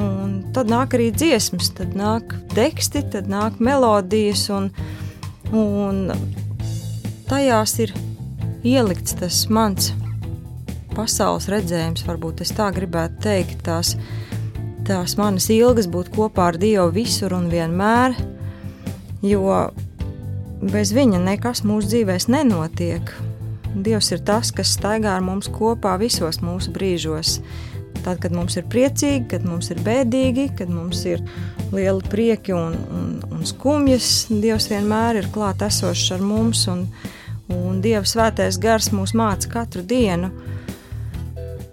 Un 0.01 0.39
tad 0.55 0.71
nāk 0.71 0.97
arī 0.97 1.11
dziesmas, 1.15 1.69
tad 1.77 1.93
nāk 1.95 2.33
teksti, 2.55 3.05
tad 3.13 3.29
nāk 3.31 3.61
melodijas, 3.63 4.47
un, 4.51 4.71
un 5.55 6.09
tajās 7.29 7.77
ir 7.85 7.93
ielikts 8.65 9.15
tas 9.21 9.45
mans 9.53 9.93
pasaules 10.95 11.49
redzējums, 11.51 12.05
varbūt 12.07 12.43
es 12.45 12.53
tā 12.55 12.69
gribētu 12.75 13.19
teikt, 13.27 13.63
tās, 13.67 13.95
tās 14.85 15.15
manas 15.17 15.47
ilgas 15.53 15.87
būt 15.91 16.11
kopā 16.13 16.51
ar 16.51 16.57
Dievu 16.61 16.91
visur 16.93 17.33
un 17.37 17.47
vienmēr, 17.49 18.15
jo 19.25 19.55
bez 20.61 20.93
viņa 20.95 21.21
nekas 21.23 21.63
mūsu 21.65 21.91
dzīvēs 21.91 22.29
nenotiek. 22.31 23.13
Dievs 23.75 24.11
ir 24.15 24.21
tas, 24.23 24.53
kas 24.55 24.75
staigā 24.77 25.17
ar 25.17 25.23
mums 25.25 25.49
kopā 25.51 25.97
visos 25.99 26.39
mūsu 26.43 26.71
brīžos. 26.75 27.39
Tad, 28.05 28.19
kad 28.21 28.35
mums 28.35 28.55
ir 28.59 28.67
priecīgi, 28.69 29.25
kad 29.31 29.45
mums 29.47 29.71
ir 29.73 29.81
bēdīgi, 29.83 30.51
kad 30.59 30.69
mums 30.69 31.01
ir 31.09 31.23
liela 31.73 32.03
prieki 32.05 32.53
un, 32.53 32.77
un, 32.93 33.07
un 33.33 33.45
skumjas, 33.47 34.27
Dievs 34.29 34.69
vienmēr 34.69 35.23
ir 35.23 35.31
klāt 35.33 35.65
esošs 35.65 36.13
ar 36.15 36.21
mums, 36.21 36.67
un, 36.71 36.85
un 37.51 37.81
Dieva 37.81 38.05
svētais 38.07 38.61
gars 38.61 38.91
mūs 38.93 39.15
māca 39.17 39.49
katru 39.57 39.81
dienu. 39.81 40.29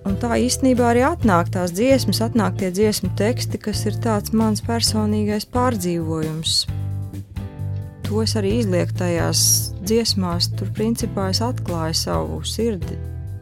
Un 0.03 0.17
tā 0.19 0.35
īstenībā 0.43 0.89
arī 0.91 1.05
atnāk 1.07 1.53
tās 1.55 1.71
dziesmas, 1.77 2.23
atnāk 2.25 2.57
tie 2.59 2.73
dziesmu 2.75 3.13
teksti, 3.19 3.61
kas 3.63 3.85
ir 3.87 3.99
tāds 4.03 4.35
mans 4.35 4.63
personīgais 4.67 5.47
pārdzīvojums. 5.55 6.57
To 8.09 8.25
es 8.25 8.35
arī 8.37 8.57
izlieku 8.59 8.97
tajās 8.99 9.43
dziesmās. 9.87 10.51
Tur 10.59 10.73
principā 10.75 11.29
es 11.33 11.39
atklāju 11.45 11.95
savu 11.97 12.41
sirdi, 12.45 12.99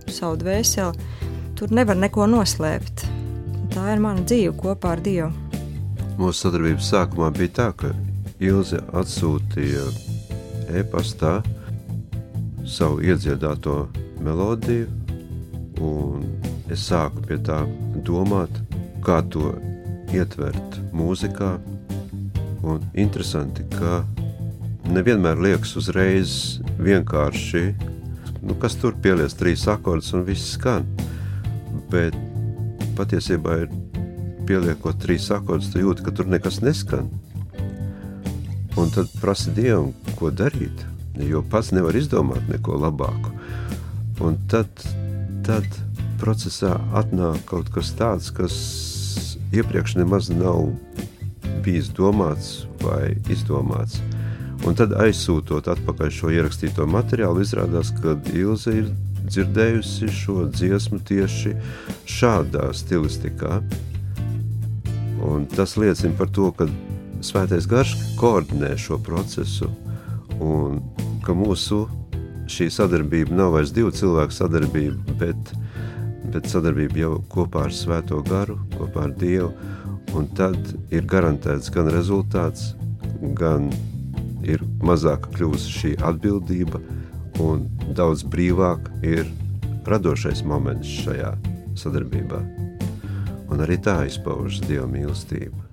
savu 0.07 0.37
dvēseli. 0.43 1.09
Tur 1.57 1.73
nevar 1.75 1.99
neko 1.99 2.29
noslēpt. 2.31 3.07
Tā 3.73 3.89
ir 3.95 4.05
mana 4.05 4.23
dzīve 4.27 4.53
kopā 4.61 4.95
ar 4.97 5.03
Dievu. 5.05 5.33
Mūsu 6.21 6.45
sadarbības 6.45 6.93
sākumā 6.93 7.33
bija 7.35 7.57
tā, 7.57 7.69
ka 7.81 7.91
Ilze 8.41 8.81
atsūtīja 8.97 9.89
e-pastā 10.81 11.39
savu 12.69 13.01
iedziedāto 13.05 13.83
melodiju, 14.21 14.87
un 15.81 16.25
es 16.71 16.87
sāku 16.91 17.23
pie 17.27 17.39
tā 17.43 17.63
domāt, 18.07 18.53
kā 19.05 19.21
to 19.33 19.53
ietvert 20.15 20.79
mūzikā. 20.97 21.57
Un 22.61 22.83
interesanti, 22.99 23.65
ka 23.73 24.03
nevienmēr 24.91 25.41
liekas 25.41 25.73
uzreiz 25.81 26.33
vienkārši, 26.81 27.65
nu, 28.43 28.57
kas 28.61 28.77
tur 28.81 28.97
pielies 29.03 29.37
trīs 29.39 29.67
akordus 29.71 30.13
un 30.17 30.27
viss 30.29 30.55
skan. 30.57 30.87
Bet 31.91 32.17
patiesībā 32.99 33.63
ir 33.65 33.73
pieliekot 34.49 35.01
trīs 35.01 35.31
akordus, 35.33 35.71
tu 35.73 35.83
jūti, 35.83 36.05
ka 36.07 36.15
tur 36.15 36.29
nekas 36.31 36.61
neskan. 36.65 37.09
Un 38.79 38.93
tad 38.95 39.11
prasa 39.21 39.53
Dievam, 39.55 39.93
ko 40.19 40.31
darīt, 40.31 40.85
jo 41.21 41.43
pats 41.53 41.73
nevar 41.77 41.97
izdomāt 41.99 42.47
neko 42.51 42.79
labāku. 42.81 43.33
Un 44.25 44.37
tad, 44.53 44.69
tad 45.47 45.67
procesā 46.21 46.77
atnāk 46.97 47.43
kaut 47.49 47.71
kas 47.75 47.93
tāds, 47.99 48.31
kas 48.35 48.55
iepriekš 49.57 49.97
nemaz 49.99 50.31
nav 50.33 50.71
bijis 51.65 51.91
domāts 51.97 52.65
vai 52.85 53.17
izdomāts. 53.33 54.01
Un 54.69 54.77
tad 54.77 54.93
aizsūtot 55.01 55.71
atpakaļ 55.73 56.11
šo 56.13 56.33
ierakstīto 56.37 56.85
materiālu, 56.89 57.41
izrādās, 57.45 57.95
ka 58.03 58.19
Ilze 58.37 58.75
ir 58.83 58.91
dzirdējusi 59.31 60.11
šo 60.13 60.45
dziesmu 60.53 61.01
tieši 61.09 61.55
šādā 62.09 62.71
stilistikā. 62.77 63.61
Un 65.25 65.47
tas 65.53 65.77
liecina 65.81 66.17
par 66.19 66.33
to, 66.37 66.51
ka 66.57 66.69
Svētais 67.25 67.67
Garš 67.69 67.97
koordinē 68.21 68.73
šo 68.81 68.97
procesu 69.05 69.69
un 70.41 70.79
ka 71.25 71.37
mūsu 71.37 71.83
šī 72.51 72.71
sadarbība 72.73 73.37
nav 73.37 73.55
vairs 73.59 73.73
divu 73.77 73.93
cilvēku 73.95 74.35
sadarbība, 74.35 75.17
bet 75.21 75.53
bet 76.29 76.49
sadarbība 76.51 77.01
jau 77.01 77.13
kopā 77.33 77.67
ar 77.69 77.75
Svēto 77.75 78.21
garu, 78.27 78.59
kopā 78.77 79.07
ar 79.09 79.15
Dievu, 79.17 79.53
un 80.17 80.29
tad 80.37 80.59
ir 80.93 81.07
garantēts 81.09 81.71
gan 81.73 81.91
rezultāts, 81.93 82.75
gan 83.39 83.71
ir 84.47 84.63
mazāk 84.85 85.31
kļūst 85.37 85.71
šī 85.81 85.95
atbildība, 86.07 86.81
un 87.41 87.67
daudz 87.97 88.25
brīvāk 88.29 88.91
ir 89.07 89.25
radošais 89.89 90.45
moments 90.45 90.91
šajā 91.05 91.33
sadarbībā. 91.79 92.43
Un 93.51 93.65
arī 93.65 93.81
tā 93.83 94.03
izpaužas 94.07 94.63
Dieva 94.69 94.87
mīlestība. 94.91 95.70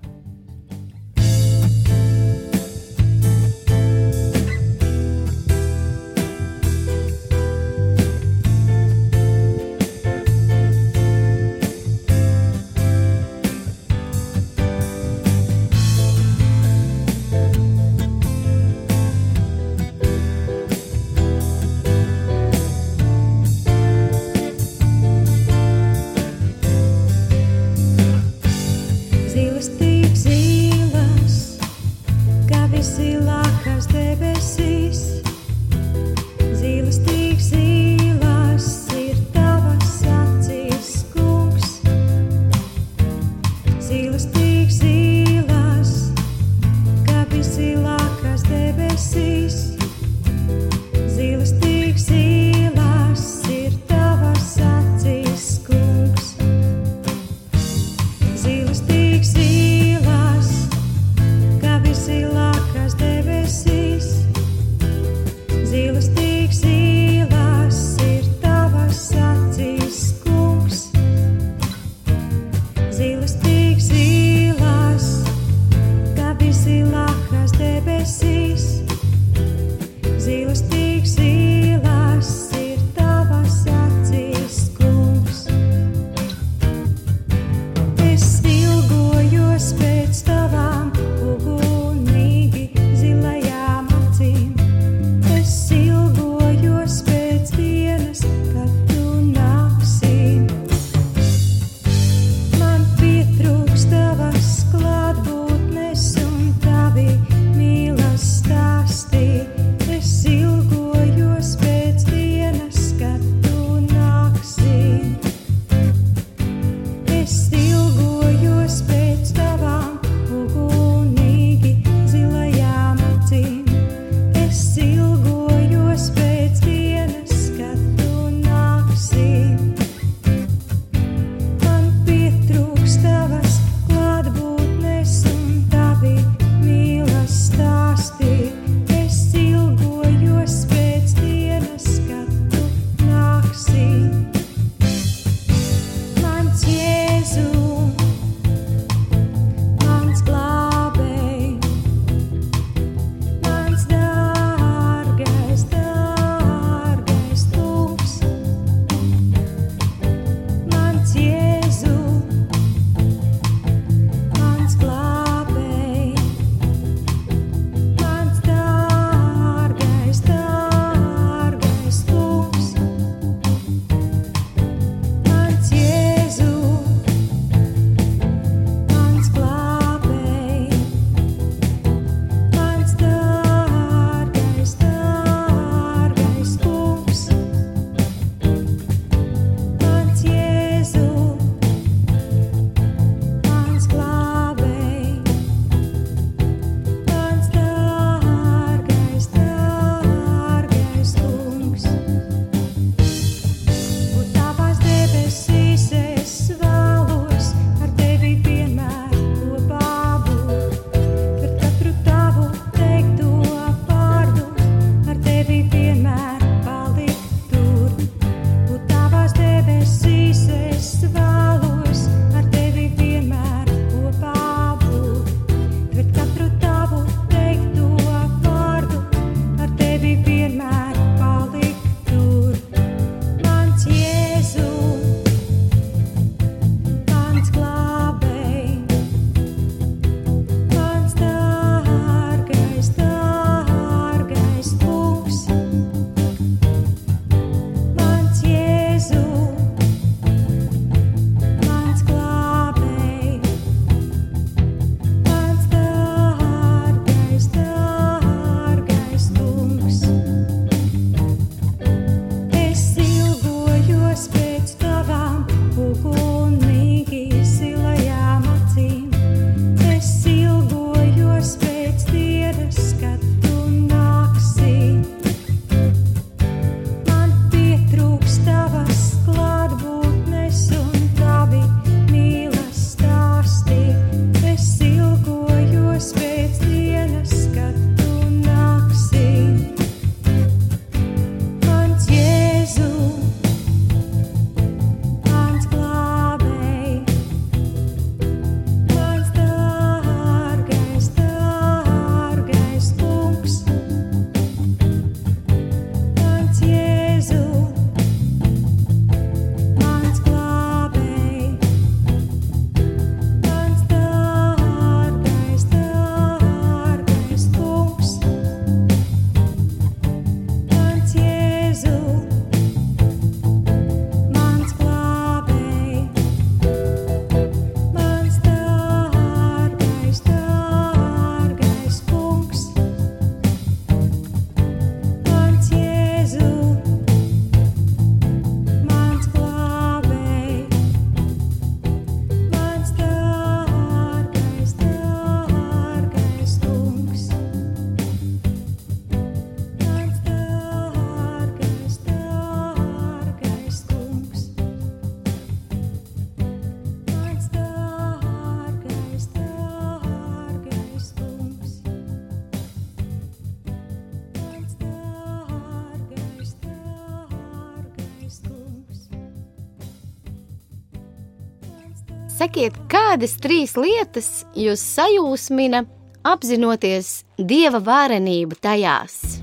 Sakiet, 372.37 372.75
kādas 372.85 373.31
trīs 373.41 373.71
lietas 373.73 374.43
jūs 374.53 374.81
sajūsmina, 374.93 375.79
apzinoties 376.21 377.23
dieva 377.41 377.79
varenību 377.81 378.59
tajās? 378.61 379.39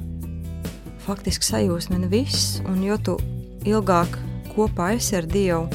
Faktiski 1.03 1.49
sajūsmina 1.49 2.07
viss, 2.13 2.61
un 2.71 2.85
jo 2.87 3.01
tu 3.03 3.17
ilgāk 3.67 4.15
kopā 4.53 4.93
esi 4.95 5.19
ar 5.19 5.27
Dievu, 5.27 5.67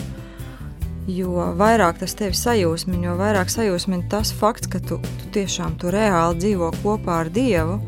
jo 1.12 1.50
vairāk 1.60 2.00
tas 2.00 2.16
tevi 2.16 2.40
sajūsmina, 2.40 3.10
jo 3.10 3.18
vairāk 3.20 3.52
sajūsmina 3.52 4.08
tas 4.16 4.32
fakts, 4.32 4.72
ka 4.72 4.80
tu, 4.80 5.02
tu 5.20 5.36
tiešām 5.36 5.76
tu 5.82 5.92
reāli 5.92 6.40
dzīvo 6.40 6.72
kopā 6.80 7.26
ar 7.26 7.36
Dievu, 7.36 7.82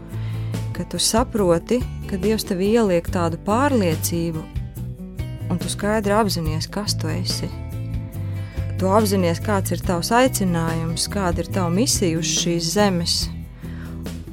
ka 0.75 0.83
tu 0.91 0.99
saproti, 0.99 1.79
ka 2.11 2.19
Dievs 2.19 2.51
tev 2.51 2.67
ieliek 2.67 3.07
tādu 3.07 3.39
pārliecību, 3.47 4.43
un 5.47 5.55
tu 5.55 5.71
skaidri 5.71 6.19
apzinājies, 6.19 6.67
kas 6.67 6.99
tu 6.99 7.07
esi. 7.15 7.47
Tu 8.81 8.87
apzinājies, 8.89 9.37
kāds 9.45 9.75
ir 9.75 9.81
tavs 9.85 10.07
aicinājums, 10.17 11.03
kāda 11.13 11.43
ir 11.43 11.49
tava 11.53 11.69
misija 11.69 12.17
uz 12.17 12.25
šīs 12.25 12.69
zemes. 12.73 13.17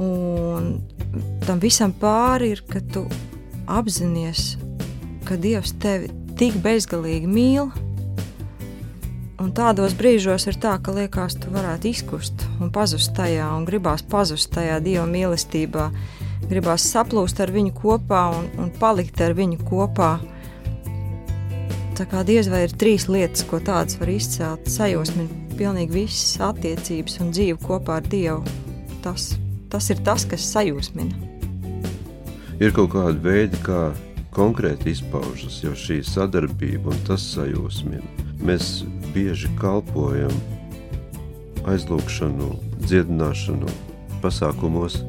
Un 0.00 0.78
tam 1.44 1.60
visam 1.60 1.92
pāri 1.92 2.54
ir, 2.54 2.62
ka 2.64 2.80
tu 2.94 3.02
apzinājies, 3.68 4.54
ka 5.28 5.36
Dievs 5.36 5.74
tevi 5.82 6.08
tik 6.40 6.56
bezgalīgi 6.64 7.28
mīl. 7.28 7.68
Un 9.36 9.52
tādos 9.52 9.92
brīžos 10.00 10.48
ir 10.48 10.56
tā, 10.64 10.78
ka 10.80 10.96
liekas, 10.96 11.36
tu 11.36 11.52
varētu 11.52 11.92
izkust 11.92 12.46
un 12.56 12.72
pazust 12.72 13.12
tajā, 13.20 13.50
un 13.52 13.68
gribās 13.68 14.00
pazust 14.00 14.54
tajā 14.56 14.80
Dieva 14.80 15.04
mīlestībā. 15.12 15.90
Gribās 16.48 16.88
saplūst 16.88 17.44
ar 17.44 17.52
viņu 17.52 17.76
kopā 17.82 18.24
un, 18.40 18.48
un 18.64 18.72
palikt 18.80 19.20
ar 19.20 19.36
viņu 19.36 19.60
kopā. 19.68 20.14
Tā 21.98 22.04
kā 22.06 22.20
diez 22.22 22.46
vai 22.46 22.60
ir 22.62 22.70
trīs 22.78 23.08
lietas, 23.10 23.42
ko 23.42 23.58
tādas 23.58 23.96
var 23.98 24.10
izcelt. 24.12 24.68
Sajūsmina 24.70 25.56
pilnīgi 25.58 25.96
visas 25.96 26.36
attiecības 26.46 27.16
un 27.24 27.32
dzīve 27.34 27.56
kopā 27.58 27.96
ar 27.98 28.04
Dievu. 28.06 28.44
Tas, 29.02 29.32
tas 29.66 29.88
ir 29.90 29.98
tas, 30.06 30.22
kas 30.30 30.44
sajūsmina. 30.46 31.18
Ir 32.62 32.70
kaut 32.76 32.92
kādi 32.92 33.18
veidi, 33.24 33.58
kā 33.66 33.88
konkrēti 34.30 34.92
izpaužas 34.94 35.56
jau 35.64 35.72
šī 35.74 35.96
sadarbība 36.06 36.92
un 36.94 37.02
tas 37.08 37.24
sajūsmina. 37.32 38.30
Mēs 38.46 38.84
bieži 39.10 39.50
kalpojam 39.58 40.30
aizlūgšanu, 41.66 42.52
dziedināšanu 42.84 43.74
pasākumos, 44.22 45.00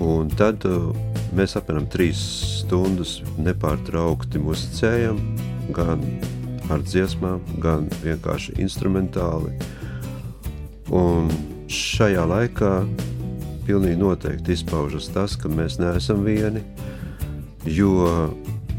un 0.00 0.32
tad 0.40 0.64
uh, 0.64 0.88
mēs 1.36 1.58
apmēram 1.60 1.84
trīs 1.92 2.24
stundas 2.62 3.18
nepārtraukti 3.36 4.40
muzicējam, 4.40 5.20
gan 5.76 6.02
ar 6.72 6.82
dziesmām, 6.84 7.40
gan 7.62 7.88
vienkārši 8.02 8.58
instrumentāli. 8.62 9.54
Un 10.94 11.30
šajā 11.68 12.24
laikā 12.28 12.72
pilnīgi 13.68 14.00
noteikti 14.00 14.56
izpaužas 14.56 15.10
tas, 15.12 15.36
ka 15.36 15.50
mēs 15.52 15.78
neesam 15.80 16.24
vieni, 16.24 16.62
jo 17.68 18.08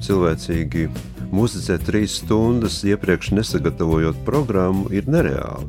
cilvēcīgi 0.02 0.88
muzicēt 1.34 1.86
trīs 1.86 2.20
stundas 2.24 2.80
iepriekš 2.88 3.34
nesagatavojot 3.38 4.24
programmu 4.26 4.90
ir 4.94 5.10
nereāli. 5.10 5.68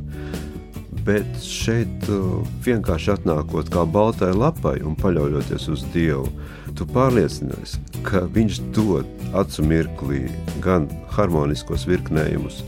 Bet 1.05 1.29
šeit 1.45 2.09
uh, 2.13 2.41
vienkārši 2.65 3.15
atnākot 3.17 3.71
kā 3.73 3.87
baltai 3.89 4.33
lapai 4.37 4.79
un 4.85 4.97
paļaujoties 5.01 5.69
uz 5.73 5.85
Dievu, 5.95 6.29
tu 6.77 6.87
pārliecinies, 6.89 7.79
ka 8.07 8.25
Viņš 8.31 8.61
dod 8.77 9.09
acu 9.37 9.65
mirklī 9.67 10.25
gan 10.65 10.89
harmoniskos 11.15 11.87
virknējumus, 11.89 12.63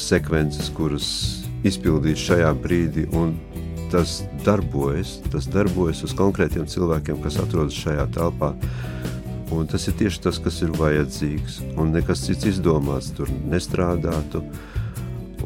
sekvences, 0.00 0.70
kuras 0.74 1.08
izpildīt 1.64 2.20
šajā 2.20 2.50
brīdī, 2.60 3.06
un 3.16 3.36
tas 3.92 4.22
darbojas, 4.44 5.18
tas 5.32 5.46
darbojas 5.50 6.02
uz 6.06 6.14
konkrētiem 6.18 6.66
cilvēkiem, 6.70 7.20
kas 7.24 7.38
atrodas 7.40 7.76
šajā 7.78 8.08
telpā. 8.16 8.52
Un 9.54 9.68
tas 9.70 9.84
ir 9.86 9.94
tieši 10.00 10.22
tas, 10.24 10.40
kas 10.42 10.62
ir 10.64 10.72
vajadzīgs. 10.74 11.60
Un 11.78 11.92
nekas 11.94 12.24
cits 12.26 12.48
izdomāts 12.48 13.12
tur 13.14 13.30
nestrādātu. 13.52 14.42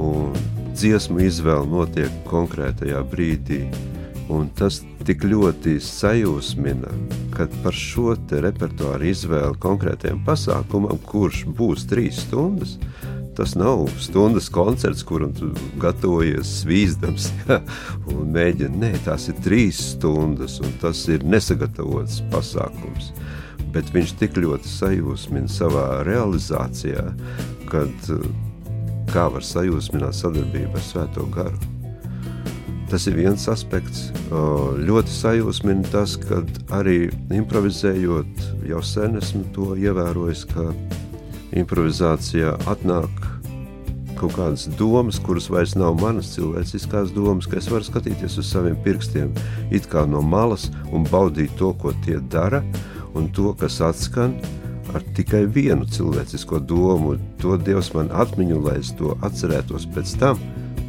Un 0.00 0.32
dziesmu 0.72 1.20
izvēle 1.26 1.66
notiek 1.68 2.14
konkrētajā 2.30 3.02
brīdī. 3.11 3.64
Un 4.33 4.51
tas 4.57 4.83
tik 5.09 5.23
ļoti 5.25 5.79
sajūsmina, 5.81 6.91
ka 7.33 7.47
par 7.62 7.77
šo 7.77 8.12
repertuāru 8.29 9.09
izvēli 9.09 9.61
konkrētajam 9.62 10.21
pasākumam, 10.27 11.01
kurš 11.09 11.47
būs 11.57 11.87
trīs 11.88 12.21
stundas, 12.27 12.77
tas 13.38 13.55
nav 13.57 13.87
stundas 14.03 14.51
koncerts, 14.53 15.05
kuram 15.07 15.33
tu 15.33 15.49
gatavojies 15.81 16.59
svīzdams 16.61 17.31
ja, 17.49 17.62
un 18.12 18.35
mēģini. 18.37 18.83
Nē, 18.85 18.93
tās 19.07 19.31
ir 19.33 19.41
trīs 19.45 19.81
stundas, 19.95 20.59
un 20.61 20.77
tas 20.83 21.07
ir 21.09 21.25
nesagatavots 21.25 22.21
pasākums 22.33 23.12
bet 23.73 23.91
viņš 23.93 24.14
tik 24.21 24.38
ļoti 24.41 24.71
sajūsmina 24.71 25.51
savā 25.53 25.87
realizācijā, 26.09 27.05
kad 27.69 28.12
kā 29.12 29.29
var 29.33 29.45
sajūsmināt 29.45 30.17
sadarbību 30.17 30.79
ar 30.79 30.85
Svēto 30.85 31.27
garu. 31.33 31.78
Tas 32.88 33.05
ir 33.05 33.18
viens 33.18 33.42
aspekts. 33.53 34.07
Ļoti 34.33 35.12
sajūsmina 35.12 35.90
tas, 35.92 36.16
ka 36.20 36.40
arī 36.72 37.11
improvizējot, 37.37 38.44
jau 38.70 38.81
sen 38.85 39.18
esmu 39.20 39.42
to 39.53 39.74
ievērojis, 39.77 40.46
ka 40.48 40.70
improvizācijā 41.59 42.55
atnāk 42.68 43.27
kaut 44.18 44.35
kādas 44.35 44.66
domas, 44.79 45.18
kuras 45.22 45.46
vairs 45.53 45.77
nav 45.79 45.98
manas 46.01 46.33
cilvēciskās 46.35 47.12
domas, 47.14 47.46
ka 47.46 47.61
es 47.61 47.68
varu 47.70 47.87
skatīties 47.87 48.38
uz 48.40 48.48
saviem 48.51 48.79
pirkstiem 48.85 49.31
it 49.70 49.87
kā 49.92 50.07
no 50.09 50.22
malas 50.24 50.68
un 50.90 51.07
baudīt 51.07 51.55
to, 51.61 51.70
ko 51.79 51.92
tie 52.07 52.18
dara, 52.33 52.62
un 53.14 53.29
to, 53.37 53.53
kas 53.61 53.81
atskan 53.85 54.35
ar 54.96 55.05
tikai 55.16 55.44
vienu 55.46 55.87
cilvēcisko 55.87 56.62
domu. 56.64 57.18
To 57.42 57.59
Dievs 57.61 57.92
man 57.94 58.09
atmiņu, 58.11 58.62
lai 58.64 58.79
es 58.81 58.94
to 58.98 59.14
atcerētos 59.22 59.87
pēc 59.94 60.16
tam 60.22 60.40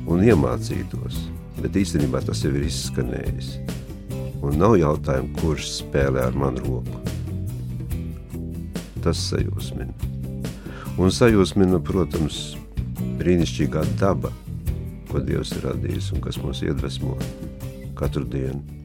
un 0.10 0.24
iemācītos. 0.26 1.39
Bet 1.60 1.76
īstenībā 1.76 2.22
tas 2.24 2.44
jau 2.46 2.54
ir 2.56 2.66
izskanējis. 2.68 3.52
Un 4.40 4.56
nav 4.62 4.78
jautājumu, 4.80 5.34
kurš 5.42 5.68
spēlē 5.82 6.24
ar 6.30 6.38
manu 6.40 6.64
roku. 6.64 7.02
Tas 9.04 9.20
sajūsmina. 9.30 9.92
Un 11.00 11.12
sajūsmina, 11.16 11.80
protams, 11.84 12.56
brīnišķīgā 13.20 13.86
daba, 14.00 14.32
ko 15.12 15.22
Dievs 15.24 15.54
ir 15.58 15.68
radījis 15.68 16.12
un 16.16 16.24
kas 16.24 16.40
mūs 16.44 16.64
iedvesmo 16.68 17.16
katru 18.00 18.28
dienu. 18.28 18.79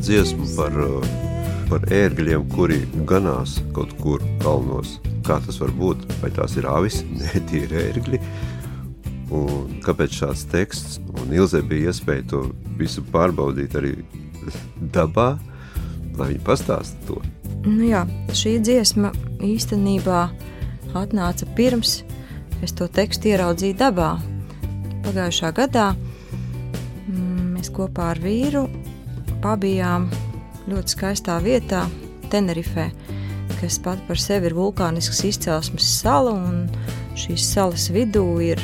dziesmu 0.00 0.46
par, 0.56 0.72
eh, 0.72 1.08
par 1.70 1.86
ērgļiem, 1.92 2.46
kuri 2.54 2.80
ganās 3.08 3.58
kaut 3.74 3.92
kur 4.02 4.22
kalnos. 4.42 4.98
Kā 5.26 5.40
tas 5.44 5.58
var 5.60 5.72
būt? 5.74 6.04
Vai 6.22 6.30
tās 6.30 6.56
ir 6.56 6.68
avis? 6.70 7.02
Nē, 7.20 7.42
tie 7.50 7.64
ir 7.66 7.74
ērgļi. 7.82 8.20
Un 9.34 9.80
kāpēc 9.82 10.20
šāds 10.20 10.46
teksts? 10.52 11.00
Un 11.20 11.34
Ilzē 11.34 11.62
bija 11.66 11.90
iespēja 11.90 12.28
to 12.30 12.42
visu 12.78 13.02
pārbaudīt 13.12 13.74
arī 13.74 13.96
dabā, 14.96 15.34
lai 16.16 16.32
viņi 16.32 16.44
pastāsta 16.46 17.08
to. 17.08 17.20
Nu 17.66 17.88
jā, 17.88 18.04
šī 18.30 18.60
dziesma 18.62 19.10
īstenībā 19.42 20.28
atnāca 20.94 21.48
pirms 21.56 22.04
es 22.62 22.72
to 22.76 22.86
tekstu 22.88 23.32
ieraudzīju 23.32 23.76
dabā. 23.78 24.16
Pagājušā 25.06 25.52
gadā 25.54 25.90
mm, 25.94 27.56
mēs 27.56 27.70
kopā 27.74 28.12
ar 28.14 28.22
vīru 28.22 28.66
pabijām 29.46 30.08
ļoti 30.66 30.96
skaistā 30.96 31.38
vietā, 31.44 31.84
Tenerifē, 32.26 32.88
kas 33.60 33.76
pat 33.78 34.00
par 34.08 34.18
sevi 34.18 34.48
ir 34.50 34.56
vulkānisks 34.56 35.20
izcelsmes 35.28 35.86
sala, 36.00 36.32
šīs 37.14 37.44
salas 37.52 37.84
vidū 37.94 38.24
ir 38.42 38.62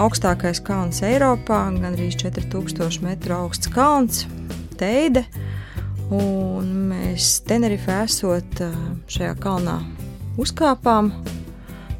augstākais 0.00 0.62
kalns 0.64 1.02
Eiropā, 1.04 1.66
gandrīz 1.82 2.16
4000 2.22 3.04
metru 3.04 3.36
augsts 3.42 3.68
kalns, 3.74 4.24
Teide. 4.80 5.26
Un 6.12 6.72
mēs 6.88 7.42
Tenerifē 7.44 8.02
esot 8.06 8.64
šajā 9.12 9.36
kalnā 9.40 9.78
uzkāpām, 10.40 11.12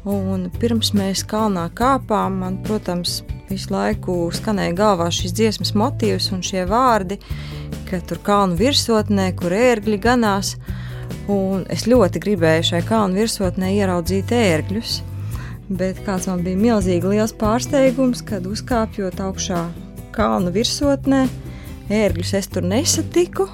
un 0.09 0.49
pirms 0.57 0.95
mēs 0.97 1.21
kalnā 1.29 1.69
kāpām, 1.77 2.41
man, 2.41 2.59
protams, 2.65 3.21
visu 3.51 3.73
laiku 3.73 4.17
skanēja 4.33 4.73
galvā 4.77 5.11
šis 5.13 5.37
dziesmas 5.37 5.75
motīvs 5.77 6.31
un 6.33 6.41
šie 6.45 6.65
vārdi, 6.69 7.21
ka 7.93 7.99
tur 8.09 8.17
kalnu 8.25 8.57
virsotnē, 8.57 9.27
kur 9.37 9.53
ērgļi 9.53 9.99
ganās, 10.01 10.55
un 11.29 11.61
es 11.69 11.85
ļoti 11.85 12.21
gribēju 12.23 12.71
šai 12.71 12.79
kalnu 12.87 13.21
virsotnē 13.21 13.69
ieraudzīt 13.75 14.33
ērgļus. 14.33 14.95
Bet 15.77 15.99
kāds 16.05 16.25
man 16.29 16.41
bija 16.45 16.57
milzīgi 16.57 17.11
liels 17.11 17.35
pārsteigums, 17.37 18.23
kad 18.25 18.47
uzkāpjot 18.49 19.21
augšā 19.21 19.59
kalnu 20.15 20.53
virsotnē, 20.55 21.27
ērgļus 21.93 22.33
es 22.39 22.49
tur 22.49 22.65
nesatiku, 22.65 23.45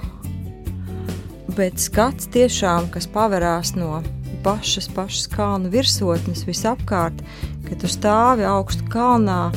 bet 1.58 1.84
skats 1.84 2.32
tiešām, 2.32 2.88
kas 2.94 3.10
paverās 3.12 3.74
no 3.76 4.00
pašas, 4.46 4.88
pašas 4.96 5.28
kalnu 5.36 5.72
virsotnes 5.74 6.46
visapkārt, 6.48 7.20
kad 7.68 7.84
tu 7.84 7.92
stāvi 7.92 8.48
augstu 8.48 8.88
kalnā 8.88 9.50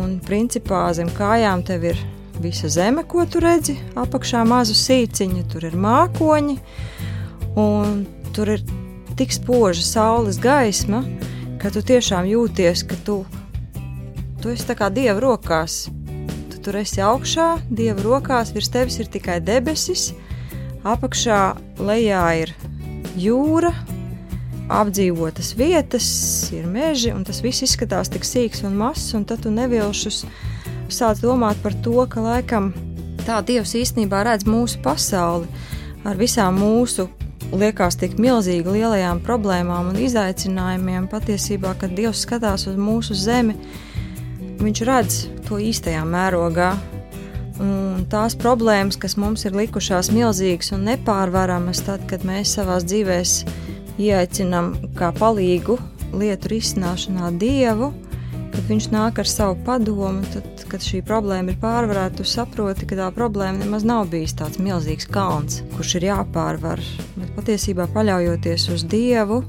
un 0.00 0.16
principā 0.24 0.86
zem 0.96 1.12
kājām 1.12 1.60
tev 1.68 1.90
ir 1.92 2.04
visa 2.40 2.68
zeme, 2.68 3.04
ko 3.08 3.26
tu 3.26 3.40
redzi, 3.42 3.76
apakšā 3.98 4.42
mazu 4.48 4.74
sīciņu, 4.78 5.44
tur 5.52 5.66
ir 5.68 5.76
mākoņi, 5.78 6.56
un 7.60 8.02
tur 8.34 8.54
ir 8.56 8.64
tik 9.18 9.32
spoža 9.34 9.84
saules 9.86 10.40
gaisma, 10.42 11.04
ka 11.62 11.70
tu 11.74 11.84
tiešām 11.86 12.26
jūties, 12.28 12.84
ka 12.90 12.98
tu, 13.06 13.22
tu 14.42 14.52
esi 14.52 14.66
tā 14.68 14.76
kā 14.78 14.90
dieva 14.92 15.20
rokās. 15.22 15.84
Tu 16.50 16.60
tur 16.64 16.80
esi 16.80 17.02
augšā, 17.04 17.48
dieva 17.70 18.02
rokās, 18.04 18.52
virs 18.56 18.72
tevis 18.74 18.98
ir 19.00 19.10
tikai 19.12 19.38
debesis, 19.44 20.10
apakšā 20.84 21.40
lejā 21.78 22.24
ir 22.42 22.54
jūra, 23.16 23.70
apdzīvotas 24.74 25.52
vietas, 25.58 26.08
ir 26.56 26.66
meži, 26.66 27.12
un 27.14 27.24
tas 27.24 27.42
viss 27.44 27.64
izskatās 27.66 28.10
tik 28.12 28.26
sīks 28.26 28.64
un 28.66 28.76
mazs, 28.80 29.12
un 29.16 29.26
tad 29.28 29.44
tu 29.44 29.52
nevilšus 29.54 30.24
sāc 30.94 31.20
domāt 31.22 31.58
par 31.62 31.74
to, 31.84 31.98
ka 32.10 32.22
laikam 32.22 32.72
tā 33.26 33.40
Dievs 33.46 33.74
īstenībā 33.78 34.22
redz 34.26 34.46
mūsu 34.48 34.80
pasauli 34.84 35.48
ar 36.04 36.18
visām 36.20 36.58
mūsu 36.60 37.08
liekas 37.54 37.98
tik 38.00 38.16
milzīgi 38.20 38.76
lielajām 38.76 39.20
problēmām 39.24 39.92
un 39.92 39.98
izaicinājumiem. 40.04 41.08
Patiesībā, 41.12 41.74
kad 41.80 41.94
Dievs 41.96 42.24
skatās 42.26 42.68
uz 42.70 42.78
mūsu 42.80 43.16
zemi, 43.18 43.58
Viņš 44.54 44.80
redz 44.86 45.14
to 45.48 45.58
īstajā 45.60 46.04
mērogā. 46.06 46.70
Un 47.60 48.04
tās 48.10 48.36
problēmas, 48.38 48.96
kas 48.96 49.16
mums 49.20 49.42
ir 49.44 49.56
likušās 49.58 50.12
milzīgas 50.14 50.70
un 50.76 50.86
nepārvaramas, 50.88 51.82
tad, 51.84 52.04
kad 52.08 52.22
mēs 52.24 52.54
savā 52.56 52.78
dzīvēm 52.80 53.98
ieaicinām 54.00 54.70
kā 54.98 55.10
palīgu 55.18 55.76
lietu 56.14 56.54
risināšanā 56.54 57.34
Dievu, 57.42 57.90
kad 58.54 58.62
Viņš 58.70 58.88
nāk 58.94 59.18
ar 59.20 59.28
savu 59.28 59.58
padomu, 59.66 60.22
tad 60.32 60.53
kad 60.74 60.82
šī 60.82 61.04
problēma 61.06 61.52
ir 61.52 61.58
pārvarēta, 61.62 62.16
tu 62.18 62.24
saproti, 62.26 62.86
ka 62.90 62.96
tā 62.98 63.06
problēma 63.14 63.60
nemaz 63.60 63.84
nav 63.86 64.08
bijis 64.10 64.32
tāds 64.34 64.58
milzīgs 64.58 65.06
kalns, 65.06 65.60
kurš 65.76 65.92
ir 66.00 66.08
jāpārvar. 66.08 66.82
Bet 67.14 67.30
patiesībā 67.36 67.86
paļaujoties 67.94 68.64
uz 68.74 68.82
Dievu, 68.90 69.44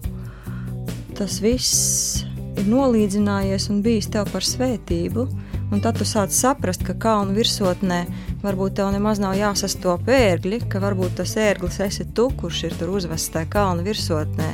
tas 1.17 1.39
viss 1.41 2.21
ir 2.61 2.69
nolīdzinājies 2.69 3.71
un 3.73 3.82
bijis 3.82 4.11
tev 4.13 4.30
par 4.30 4.45
svētību. 4.45 5.26
Un 5.73 5.82
tad 5.82 5.97
tu 5.97 6.05
sāc 6.05 6.30
saprast, 6.30 6.86
ka 6.86 6.93
kalnu 6.93 7.34
virsotnē 7.34 8.03
varbūt 8.45 8.78
tev 8.78 8.93
nemaz 8.93 9.17
nav 9.17 9.34
jāsastop 9.34 10.05
ērgļi, 10.05 10.67
ka 10.69 10.78
varbūt 10.84 11.17
tas 11.23 11.34
ērglis 11.41 11.82
esi 11.88 12.05
tu, 12.13 12.30
kurš 12.38 12.67
ir 12.67 12.76
tur 12.78 12.93
uzvests 12.99 13.34
tajā 13.34 13.49
kalnu 13.49 13.82
virsotnē, 13.88 14.51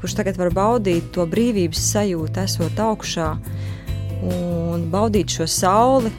kurš 0.00 0.22
tagad 0.22 0.40
var 0.40 0.56
baudīt 0.56 1.12
to 1.12 1.28
brīvības 1.28 1.90
sajūtu, 1.92 2.48
esot 2.48 2.80
augšā 2.80 3.34
un 4.24 4.88
baudīt 4.92 5.36
šo 5.38 5.46
sauli, 5.50 6.12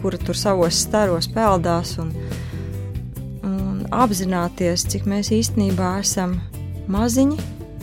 kura 0.00 0.18
tur 0.18 0.38
savos 0.38 0.80
staros 0.84 1.28
peldās, 1.30 1.94
un, 2.02 2.10
un 3.46 3.84
apzināties, 3.92 4.86
cik 4.90 5.06
mēs 5.10 5.30
īstenībā 5.34 5.98
esam 6.00 6.38
maziņi, 6.90 7.38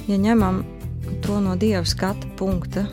ja 0.09 0.19
ņemam 0.19 0.63
to 1.25 1.39
no 1.43 1.55
dieva 1.59 1.85
skata 1.87 2.27
punkta, 2.39 2.87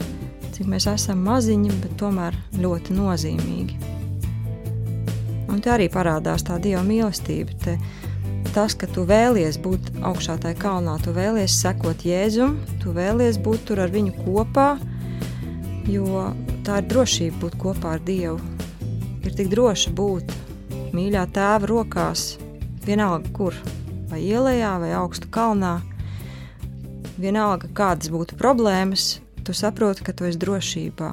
cik 0.55 0.69
mēs 0.71 0.87
esam 0.89 1.25
maziņi, 1.27 1.75
bet 1.83 1.97
tomēr 2.01 2.37
ļoti 2.61 2.97
nozīmīgi. 2.97 3.79
Un 5.53 5.63
te 5.65 5.73
arī 5.73 5.87
parādās 5.93 6.45
tā 6.45 6.59
dieva 6.61 6.83
mīlestība. 6.85 7.55
Te, 7.65 7.77
tas, 8.53 8.75
ka 8.77 8.89
tu 8.91 9.07
vēlies 9.09 9.59
būt 9.63 9.95
augšā 10.05 10.39
tajā 10.43 10.59
kalnā, 10.61 10.99
tu 11.05 11.15
vēlies 11.17 11.55
sekot 11.63 12.05
Jēzum, 12.05 12.59
tu 12.83 12.93
vēlies 12.97 13.39
būt 13.43 13.67
tur 13.71 13.81
ar 13.85 13.93
viņu 13.93 14.15
kopā, 14.25 14.75
jo 15.91 16.31
tā 16.67 16.81
ir 16.83 16.89
drošība 16.91 17.41
būt 17.45 17.57
kopā 17.61 17.97
ar 17.97 18.03
Dievu. 18.07 18.41
Ir 19.27 19.35
tik 19.35 19.51
droši 19.53 19.93
būt 19.97 20.33
mīļā 20.95 21.27
tēva 21.35 21.69
rokās, 21.71 22.37
vienalga 22.87 23.31
kur, 23.37 23.57
vai 24.11 24.23
ielā, 24.25 24.77
vai 24.83 24.93
augstu 24.97 25.31
kalnā. 25.33 25.79
Vienalga, 27.17 27.71
kādas 27.75 28.11
būtu 28.13 28.37
problēmas, 28.39 29.17
tu 29.45 29.55
saproti, 29.57 30.05
ka 30.05 30.13
tu 30.13 30.27
esi 30.29 30.41
drošībā, 30.43 31.11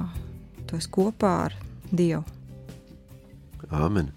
tu 0.68 0.78
esi 0.78 0.92
kopā 0.92 1.32
ar 1.46 1.56
Dievu. 1.90 2.24
Āmen! 3.74 4.12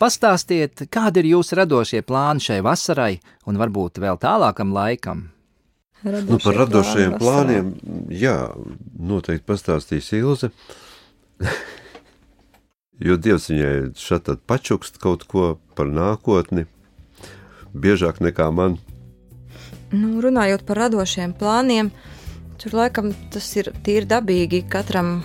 Pastāstiet, 0.00 0.86
kādi 0.88 1.20
ir 1.20 1.34
jūsu 1.34 1.58
radošie 1.58 2.00
plāni 2.08 2.40
šai 2.40 2.62
vasarai 2.64 3.18
un 3.48 3.58
varbūt 3.60 4.00
vēl 4.00 4.16
tālākam 4.20 4.72
laikam? 4.72 5.26
Nu, 6.04 6.38
par 6.40 6.56
radošajiem 6.62 7.18
plāniem, 7.20 7.74
jā, 8.08 8.36
noteikti 8.96 9.44
pastāstīs 9.48 10.08
Ilze. 10.16 10.48
jo 13.06 13.16
Dievs 13.16 13.48
viņai 13.50 13.74
šādi 13.98 14.36
pačukst 14.48 15.00
kaut 15.02 15.24
ko 15.28 15.54
par 15.76 15.90
nākotni, 15.92 16.66
biežāk 17.72 18.20
nekā 18.24 18.50
man. 18.54 18.78
Nu, 19.90 20.20
runājot 20.22 20.64
par 20.68 20.84
radošiem 20.84 21.34
plāniem, 21.36 21.90
tur 22.60 22.76
laikam 22.78 23.10
tas 23.32 23.48
ir 23.58 23.72
tīri 23.84 24.08
dabīgi 24.08 24.62
katram 24.70 25.18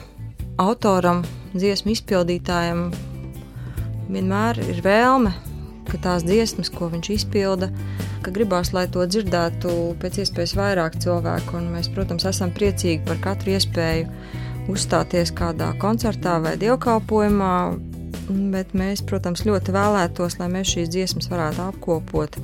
autoram, 0.61 1.23
dziesmu 1.53 1.93
izpildītājam. 1.93 2.87
Vienmēr 4.05 4.61
ir 4.63 4.81
vēlme, 4.85 5.33
ka 5.89 5.99
tās 6.01 6.25
dziesmas, 6.27 6.71
ko 6.73 6.89
viņš 6.93 7.11
izpilda, 7.15 7.69
ka 8.25 8.33
gribās, 8.35 8.73
lai 8.75 8.85
to 8.91 9.05
dzirdētu 9.05 9.73
pēc 10.01 10.21
iespējas 10.23 10.55
vairāk 10.59 10.99
cilvēku. 11.03 11.61
Mēs, 11.73 11.91
protams, 11.93 12.27
esam 12.29 12.53
priecīgi 12.55 13.05
par 13.07 13.21
katru 13.23 13.55
iespēju 13.55 14.09
uzstāties 14.71 15.33
kādā 15.35 15.71
koncertā 15.81 16.39
vai 16.43 16.55
dievkalpojumā, 16.61 17.55
bet 18.53 18.73
mēs, 18.77 19.03
protams, 19.05 19.45
ļoti 19.45 19.75
vēlētos, 19.75 20.39
lai 20.39 20.49
mēs 20.53 20.73
šīs 20.75 20.91
dziesmas 20.93 21.29
varētu 21.31 21.67
apkopot 21.67 22.39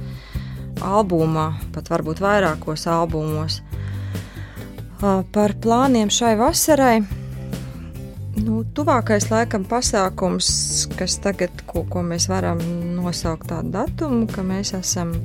albumā, 0.82 1.52
pat 1.76 1.90
varbūt 1.94 2.22
vairākos 2.22 2.88
albumos. 2.90 3.62
Par 5.02 5.56
plāniem 5.64 6.12
šai 6.14 6.36
vasarai. 6.38 7.00
Nu, 8.42 8.62
tuvākais 8.78 9.28
laikam 9.32 9.66
pasākums, 9.68 10.48
kas 10.98 11.18
tagad, 11.22 11.64
ko, 11.68 11.84
ko 11.90 12.04
mēs 12.06 12.30
varam 12.32 12.62
nosaukt 13.02 13.50
tādu 13.50 13.74
datumu, 13.74 14.28
ka 14.30 14.46
mēs 14.46 14.76
esam 14.78 15.16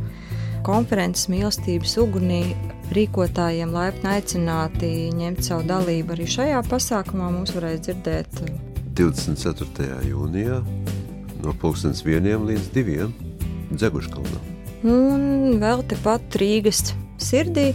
konferences 0.67 1.29
mīlestības 1.31 1.95
ugunī 2.03 2.41
rīkotājiem 2.97 3.75
laipni 3.75 4.11
aicināti 4.17 4.91
ņemt 5.15 5.45
savu 5.47 5.67
dalību 5.69 6.17
arī 6.17 6.27
šajā 6.31 6.63
pasākumā. 6.71 7.31
Mums 7.35 7.55
varēs 7.55 7.85
dzirdēt 7.87 8.41
24. 8.97 10.01
jūnijā 10.09 10.61
no 11.45 11.55
1 11.55 12.47
līdz 12.51 12.69
2 12.75 13.09
Dzeguškalnā. 13.77 14.43
Un 14.87 15.59
vēl 15.63 15.83
tepat 15.91 16.39
Rīgas 16.41 16.95
sirdī, 17.23 17.73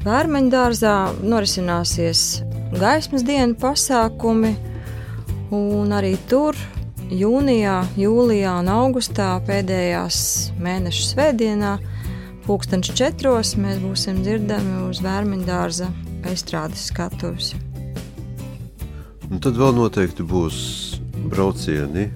Vērmeņdārzā 0.00 0.94
norisināsies 1.28 2.40
gaismas 2.80 3.24
dienu 3.26 3.56
pasākumi, 3.60 4.54
un 5.52 5.92
arī 5.92 6.14
tur 6.30 6.56
jūnijā, 7.10 7.76
jūlijā 7.98 8.52
un 8.62 8.70
augustā 8.70 9.32
pēdējās 9.46 10.20
mēneša 10.62 11.06
svētdienā 11.10 11.72
pulkstenis 12.46 12.92
četros 12.98 13.56
mēs 13.60 13.80
būsim 13.82 14.22
dzirdami 14.24 14.86
uz 14.88 15.02
Vērmiņa 15.04 15.46
dārza 15.48 15.90
aizstrādes 16.30 16.88
skatuves. 16.90 17.54
Un 19.30 19.38
tad 19.42 19.58
vēl 19.58 19.76
noteikti 19.76 20.26
būs 20.26 20.60
braucieni 21.30 22.08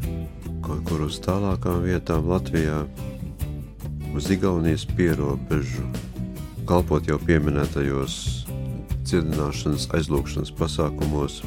kaut 0.65 0.81
kur 0.89 1.05
uz 1.07 1.19
tālākām 1.23 1.83
vietām 1.85 2.25
Latvijā, 2.31 2.85
uz 4.17 4.31
Igaunijas 4.33 4.87
pierobežu, 4.97 5.85
kalpot 6.69 7.05
jau 7.11 7.19
pieminētajos 7.21 8.15
dziedināšanas, 9.05 9.91
aizlūgšanas 9.99 10.55
pasākumos, 10.57 11.43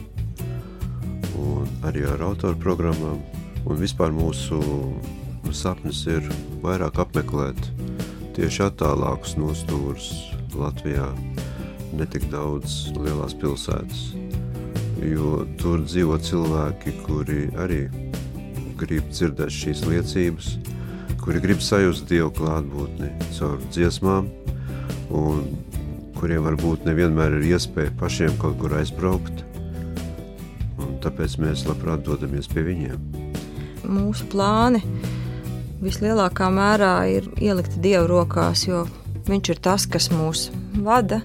un 1.42 1.66
arī 1.90 2.06
ar 2.06 2.22
autoru 2.30 2.60
programmām. 2.62 3.18
Un 3.68 3.80
vispār 3.82 4.14
mūsu 4.16 4.58
sapnis 5.52 6.06
ir 6.08 6.24
vairāk 6.64 7.02
apmeklēt 7.04 7.60
tieši 8.38 8.68
attālākus 8.68 9.36
nostūrus 9.40 10.08
Latvijā, 10.56 11.08
ne 11.98 12.08
tik 12.08 12.30
daudz 12.32 12.94
lielās 12.96 13.36
pilsētas. 13.38 14.06
Jo 15.04 15.44
tur 15.60 15.84
dzīvo 15.86 16.18
cilvēki, 16.24 16.96
kuri 17.06 17.48
arī 17.60 17.84
grib 18.80 19.12
dzirdēt 19.12 19.54
šīs 19.54 19.84
liecības, 19.90 20.54
kuri 21.22 21.44
grib 21.44 21.62
sajust 21.64 22.08
Dievu 22.10 22.32
klātbūtni 22.40 23.12
caur 23.36 23.60
dziesmām, 23.68 24.32
un 25.12 25.44
kuriem 26.18 26.48
varbūt 26.48 26.88
nevienmēr 26.88 27.38
ir 27.42 27.52
iespēja 27.52 27.94
pašiem 28.00 28.40
kaut 28.42 28.58
kur 28.62 28.80
aizbraukt, 28.80 29.44
tāpēc 31.04 31.40
mēs 31.44 31.68
labprāt 31.70 32.06
dodamies 32.08 32.50
pie 32.52 32.66
viņiem. 32.72 33.17
Mūsu 33.88 34.28
plāni 34.32 34.84
vislielākā 35.82 36.52
mērā 36.52 36.94
ir 37.12 37.28
ielikti 37.40 37.82
Dieva 37.84 38.08
rokās, 38.10 38.66
jo 38.68 38.86
Viņš 39.28 39.50
ir 39.52 39.60
tas, 39.60 39.84
kas 39.92 40.08
mūs 40.14 40.48
vada. 40.86 41.20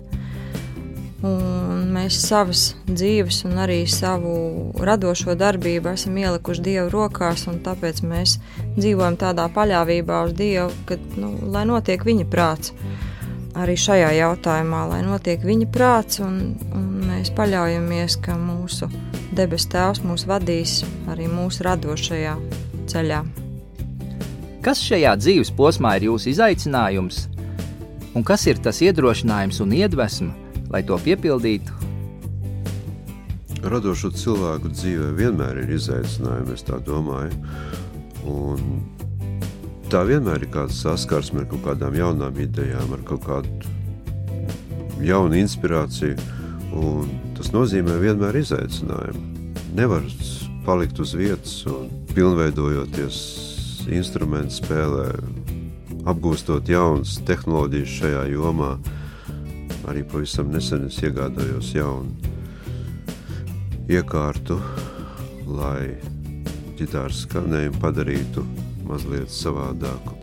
Un 1.23 1.93
mēs 1.95 2.17
savas 2.19 2.73
dzīves 2.89 3.45
un 3.47 3.61
arī 3.63 3.85
savu 3.87 4.73
radošo 4.83 5.37
darbību 5.39 5.93
esam 5.93 6.17
ielikuši 6.19 6.65
Dieva 6.67 6.89
rokās, 6.91 7.47
un 7.47 7.61
tāpēc 7.63 8.03
mēs 8.03 8.41
dzīvojam 8.75 9.21
tādā 9.21 9.47
paļāvībā 9.55 10.25
uz 10.27 10.35
Dievu, 10.35 10.75
ka, 10.89 10.99
nu, 11.15 11.37
lai 11.55 11.63
notiek 11.71 12.03
viņa 12.03 12.27
prāts. 12.33 12.75
Arī 13.55 13.77
šajā 13.79 14.11
jautājumā, 14.17 14.83
lai 14.91 15.03
notiek 15.07 15.45
viņa 15.47 15.71
prāts, 15.71 16.19
un, 16.25 16.57
un 16.75 16.89
mēs 17.07 17.31
paļaujamies, 17.37 18.19
ka 18.25 18.35
mūsu 18.41 18.91
debes 19.37 19.67
Tēvs 19.73 20.03
mūs 20.05 20.27
vadīs 20.29 20.83
arī 21.11 21.29
mūsu 21.31 21.65
radošajā 21.67 22.35
ceļā. 22.93 23.23
Kas 24.63 24.83
šajā 24.85 25.17
dzīves 25.19 25.51
posmā 25.59 25.97
ir 25.99 26.07
jūsu 26.11 26.31
izaicinājums, 26.31 27.25
un 28.15 28.27
kas 28.27 28.47
ir 28.47 28.61
tas 28.63 28.79
iedrošinājums 28.85 29.59
un 29.65 29.73
iedvesma, 29.75 30.35
lai 30.71 30.85
to 30.87 30.99
piepildītu? 31.03 31.81
Radošo 33.63 34.11
cilvēku 34.19 34.71
dzīvē 34.75 35.13
vienmēr 35.19 35.63
ir 35.63 35.75
izaicinājumi, 35.79 36.55
es 36.55 36.65
tā 36.67 36.79
domāju. 36.83 37.35
Un 38.27 38.83
tā 39.91 40.03
vienmēr 40.07 40.47
ir 40.47 40.51
kāda 40.55 40.75
saskarsme 40.75 41.43
ar 41.43 41.51
kaut 41.51 41.65
kādām 41.67 41.99
jaunām 41.99 42.39
idejām, 42.43 42.95
ar 42.95 43.03
kaut 43.07 43.27
kādu 43.27 43.73
jaunu 45.03 45.39
inspirāciju. 45.43 46.19
Un 46.73 47.11
tas 47.37 47.53
nozīmē 47.53 47.99
vienmēr 48.01 48.39
izaicinājumu. 48.41 49.23
Nevar 49.77 50.05
palikt 50.67 51.01
uz 51.03 51.15
vietas 51.19 51.55
un 51.69 51.89
pilnveidojoties 52.15 53.19
instrumentu 53.93 54.61
spēlē, 54.61 55.09
apgūstot 56.09 56.69
jaunas 56.71 57.17
tehnoloģijas 57.27 57.97
šajā 57.99 58.27
jomā. 58.33 58.75
Arī 59.91 60.05
pavisam 60.07 60.53
nesen 60.55 60.87
es 60.87 61.01
iegādājos 61.03 61.73
jaunu 61.75 62.15
iekārtu, 63.91 64.61
lai 65.51 65.97
ģitāras 66.79 67.25
skanējumu 67.27 67.81
padarītu 67.83 68.45
mazliet 68.87 69.33
savādāku. 69.33 70.17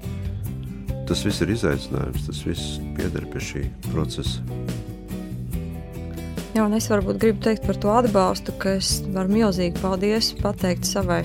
Tas 1.10 1.24
viss 1.26 1.42
ir 1.44 1.56
izaicinājums, 1.56 2.28
tas 2.30 2.44
viss 2.46 2.78
pieder 2.98 3.26
pie 3.34 3.42
šī 3.42 3.66
procesa. 3.90 4.46
Jā, 6.50 6.64
un 6.66 6.74
es 6.74 6.88
varbūt 6.90 7.20
gribu 7.22 7.44
teikt 7.46 7.68
par 7.68 7.78
to 7.78 7.92
atbalstu, 7.94 8.56
ka 8.58 8.72
es 8.80 9.04
varu 9.14 9.30
milzīgi 9.36 9.78
paldies 9.84 10.32
pateikt 10.40 10.88
savai 10.90 11.20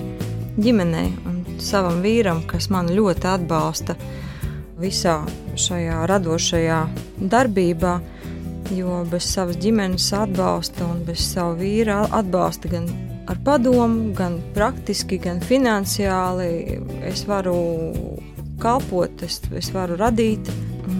ģimenei 0.61 1.07
un 1.25 1.39
savam 1.57 1.97
vīram, 2.03 2.43
kas 2.45 2.67
man 2.69 2.91
ļoti 2.93 3.25
atbalsta 3.31 3.95
visā 4.77 5.15
šajā 5.57 6.03
radošajā 6.11 6.77
darbībā. 7.33 7.95
Jo 8.77 8.99
bez 9.09 9.25
savas 9.31 9.57
ģimenes 9.61 10.11
atbalsta 10.13 10.85
un 10.85 11.01
bez 11.07 11.25
sava 11.31 11.57
vīra 11.57 12.03
atbalsta 12.19 12.69
gan 12.69 12.85
ar 13.25 13.41
padomu, 13.45 14.11
gan 14.17 14.37
praktiski, 14.53 15.17
gan 15.21 15.41
finansiāli 15.41 16.77
es 17.09 17.25
varu 17.25 17.57
kalpot, 18.61 19.25
es, 19.25 19.41
es 19.57 19.73
varu 19.73 19.97
radīt. 19.97 20.53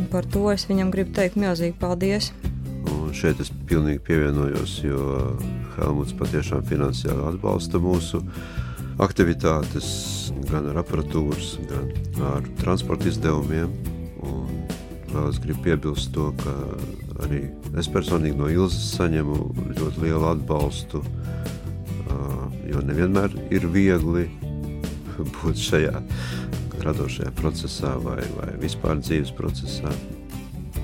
Par 0.10 0.26
to 0.34 0.50
es 0.50 0.66
viņam 0.66 0.90
gribu 0.94 1.14
teikt 1.14 1.38
milzīgi 1.38 1.78
paldies 1.78 2.34
šeit 3.14 3.42
es 3.44 3.52
pilnīgi 3.70 4.02
pievienojos, 4.08 4.78
jo 4.86 5.00
Helmuts 5.76 6.16
patiešām 6.18 6.64
finansiāli 6.70 7.26
atbalsta 7.34 7.82
mūsu 7.84 8.22
aktivitātes 9.04 9.90
gan 10.50 10.70
ar 10.72 10.80
aparatūras, 10.82 11.56
gan 11.70 11.92
ar 12.32 12.48
transporta 12.62 13.10
izdevumiem. 13.12 13.74
Un 14.26 14.64
vēl 15.12 15.30
es 15.30 15.40
gribu 15.44 15.66
piebilst 15.68 16.14
to, 16.16 16.32
ka 16.42 16.56
arī 17.26 17.46
es 17.80 17.90
personīgi 17.92 18.40
no 18.40 18.50
Ilzas 18.52 18.96
saņemu 18.96 19.40
ļoti 19.76 20.06
lielu 20.06 20.30
atbalstu, 20.32 21.04
jo 22.66 22.82
nevienmēr 22.86 23.36
ir 23.54 23.68
viegli 23.74 24.28
būt 25.38 25.62
šajā 25.62 26.02
radošajā 26.86 27.32
procesā 27.40 27.96
vai, 28.04 28.22
vai 28.38 28.52
vispār 28.62 29.00
dzīves 29.02 29.34
procesā. 29.38 29.92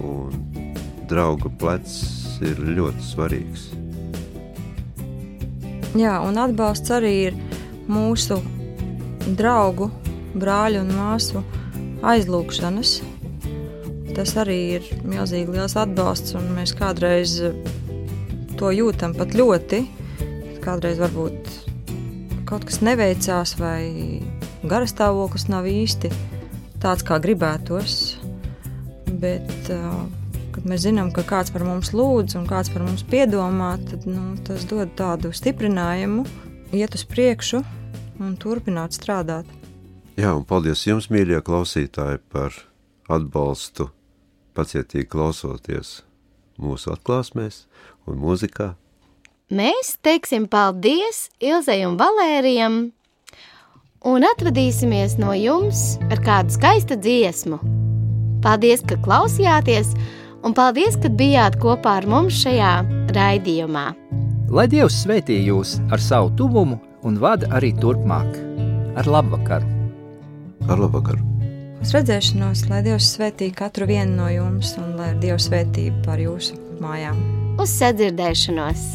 Un 0.02 0.61
drauga 1.12 1.52
plecs 1.62 2.02
ir 2.42 2.60
ļoti 2.80 3.06
svarīgs. 3.06 3.70
Jā, 6.00 6.22
un 6.24 6.40
atbalsts 6.40 6.94
arī 6.96 7.16
ir 7.28 7.40
mūsu 7.92 8.38
draugu, 9.38 9.90
brāļu 10.40 10.86
un 10.86 10.94
māsu 10.96 11.42
aizlūgšanas. 12.08 12.94
Tas 14.16 14.34
arī 14.40 14.60
ir 14.78 14.88
milzīgi 15.08 15.52
liels 15.56 15.76
atbalsts, 15.80 16.36
un 16.40 16.48
mēs 16.56 16.74
kādreiz 16.76 17.38
to 18.60 18.72
jūtam 18.76 19.16
pat 19.18 19.36
ļoti. 19.36 19.84
Kādreiz 20.64 21.00
varbūt 21.02 21.52
kaut 22.48 22.68
kas 22.68 22.82
neveicās, 22.84 23.56
vai 23.60 24.22
garastāvoklis 24.68 25.48
nav 25.52 25.68
īsti 25.68 26.12
tāds, 26.82 27.06
kā 27.08 27.20
gribētos. 27.24 28.18
Bet 29.22 29.72
uh, 29.74 30.04
kad 30.56 30.68
mēs 30.70 30.84
zinām, 30.86 31.12
ka 31.16 31.24
kāds 31.28 31.54
par 31.54 31.66
mums 31.68 31.94
lūdz 31.96 32.38
un 32.40 32.48
kāds 32.50 32.72
par 32.74 32.84
mums 32.86 33.04
piedomā, 33.08 33.74
tad 33.90 34.06
nu, 34.10 34.36
tas 34.48 34.66
dod 34.70 34.94
tādu 35.00 35.32
stiprinājumu, 35.36 36.26
iet 36.76 36.96
uz 36.98 37.06
priekšu 37.08 37.64
un 38.22 38.36
turpināt 38.40 38.96
strādāt. 38.98 39.50
Jā, 40.20 40.34
un 40.36 40.46
paldies 40.46 40.84
jums, 40.86 41.10
mīļie 41.12 41.40
klausītāji, 41.48 42.22
par 42.32 42.56
atbalstu, 43.12 43.90
pacietīgi 44.58 45.10
klausoties 45.12 46.02
mūsu 46.62 46.92
atklāsmēs 46.94 47.66
un 48.10 48.20
mūzikā. 48.22 48.74
Mēs 49.52 49.96
teiksim 50.06 50.48
paldies 50.52 51.26
Ilzei 51.44 51.84
un 51.88 51.98
Valērijam 52.00 52.82
un 54.08 54.26
atvadīsimies 54.26 55.18
no 55.20 55.34
jums 55.36 55.98
ar 56.08 56.22
kādu 56.24 56.56
skaistu 56.56 56.98
dziesmu. 57.00 57.60
Paldies, 58.42 58.82
ka 58.88 58.98
klausījāties! 59.04 59.92
Un 60.44 60.56
paldies, 60.58 60.98
ka 61.02 61.10
bijāt 61.10 61.58
kopā 61.62 61.98
ar 62.02 62.08
mums 62.10 62.42
šajā 62.44 62.72
raidījumā. 63.16 63.92
Lai 64.52 64.68
Dievs 64.72 65.04
svētī 65.06 65.38
jūs 65.46 65.78
ar 65.94 66.02
savu 66.04 66.32
tuvumu 66.38 66.80
un 67.08 67.20
vada 67.22 67.50
arī 67.56 67.72
turpmāk. 67.78 68.40
Ar 69.00 69.08
labvakaru! 69.08 69.68
Ar 70.68 70.82
labvakaru! 70.82 71.24
Uz 71.82 71.94
redzēšanos, 71.96 72.68
lai 72.70 72.82
Dievs 72.86 73.14
svētī 73.16 73.50
katru 73.56 73.88
vienu 73.90 74.20
no 74.20 74.28
jums 74.30 74.76
un 74.82 74.94
lai 75.00 75.14
ir 75.14 75.22
Dieva 75.24 75.40
svētība 75.42 76.04
par 76.06 76.22
jūsu 76.22 76.60
mājām. 76.84 77.18
Uz 77.62 77.74
sadzirdēšanos! 77.80 78.86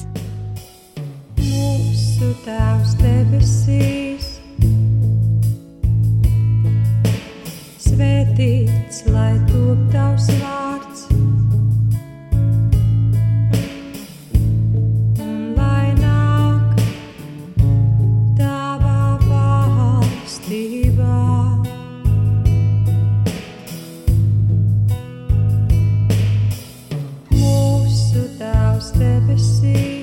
Mūsu 1.41 2.31
Tēvs 2.45 2.95
debesīs, 3.01 4.31
svētīts 7.89 9.03
lai 9.11 9.35
top 9.51 9.83
tavs 9.95 10.31
vārds 10.37 10.66
see. 29.39 29.96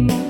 name 0.00 0.25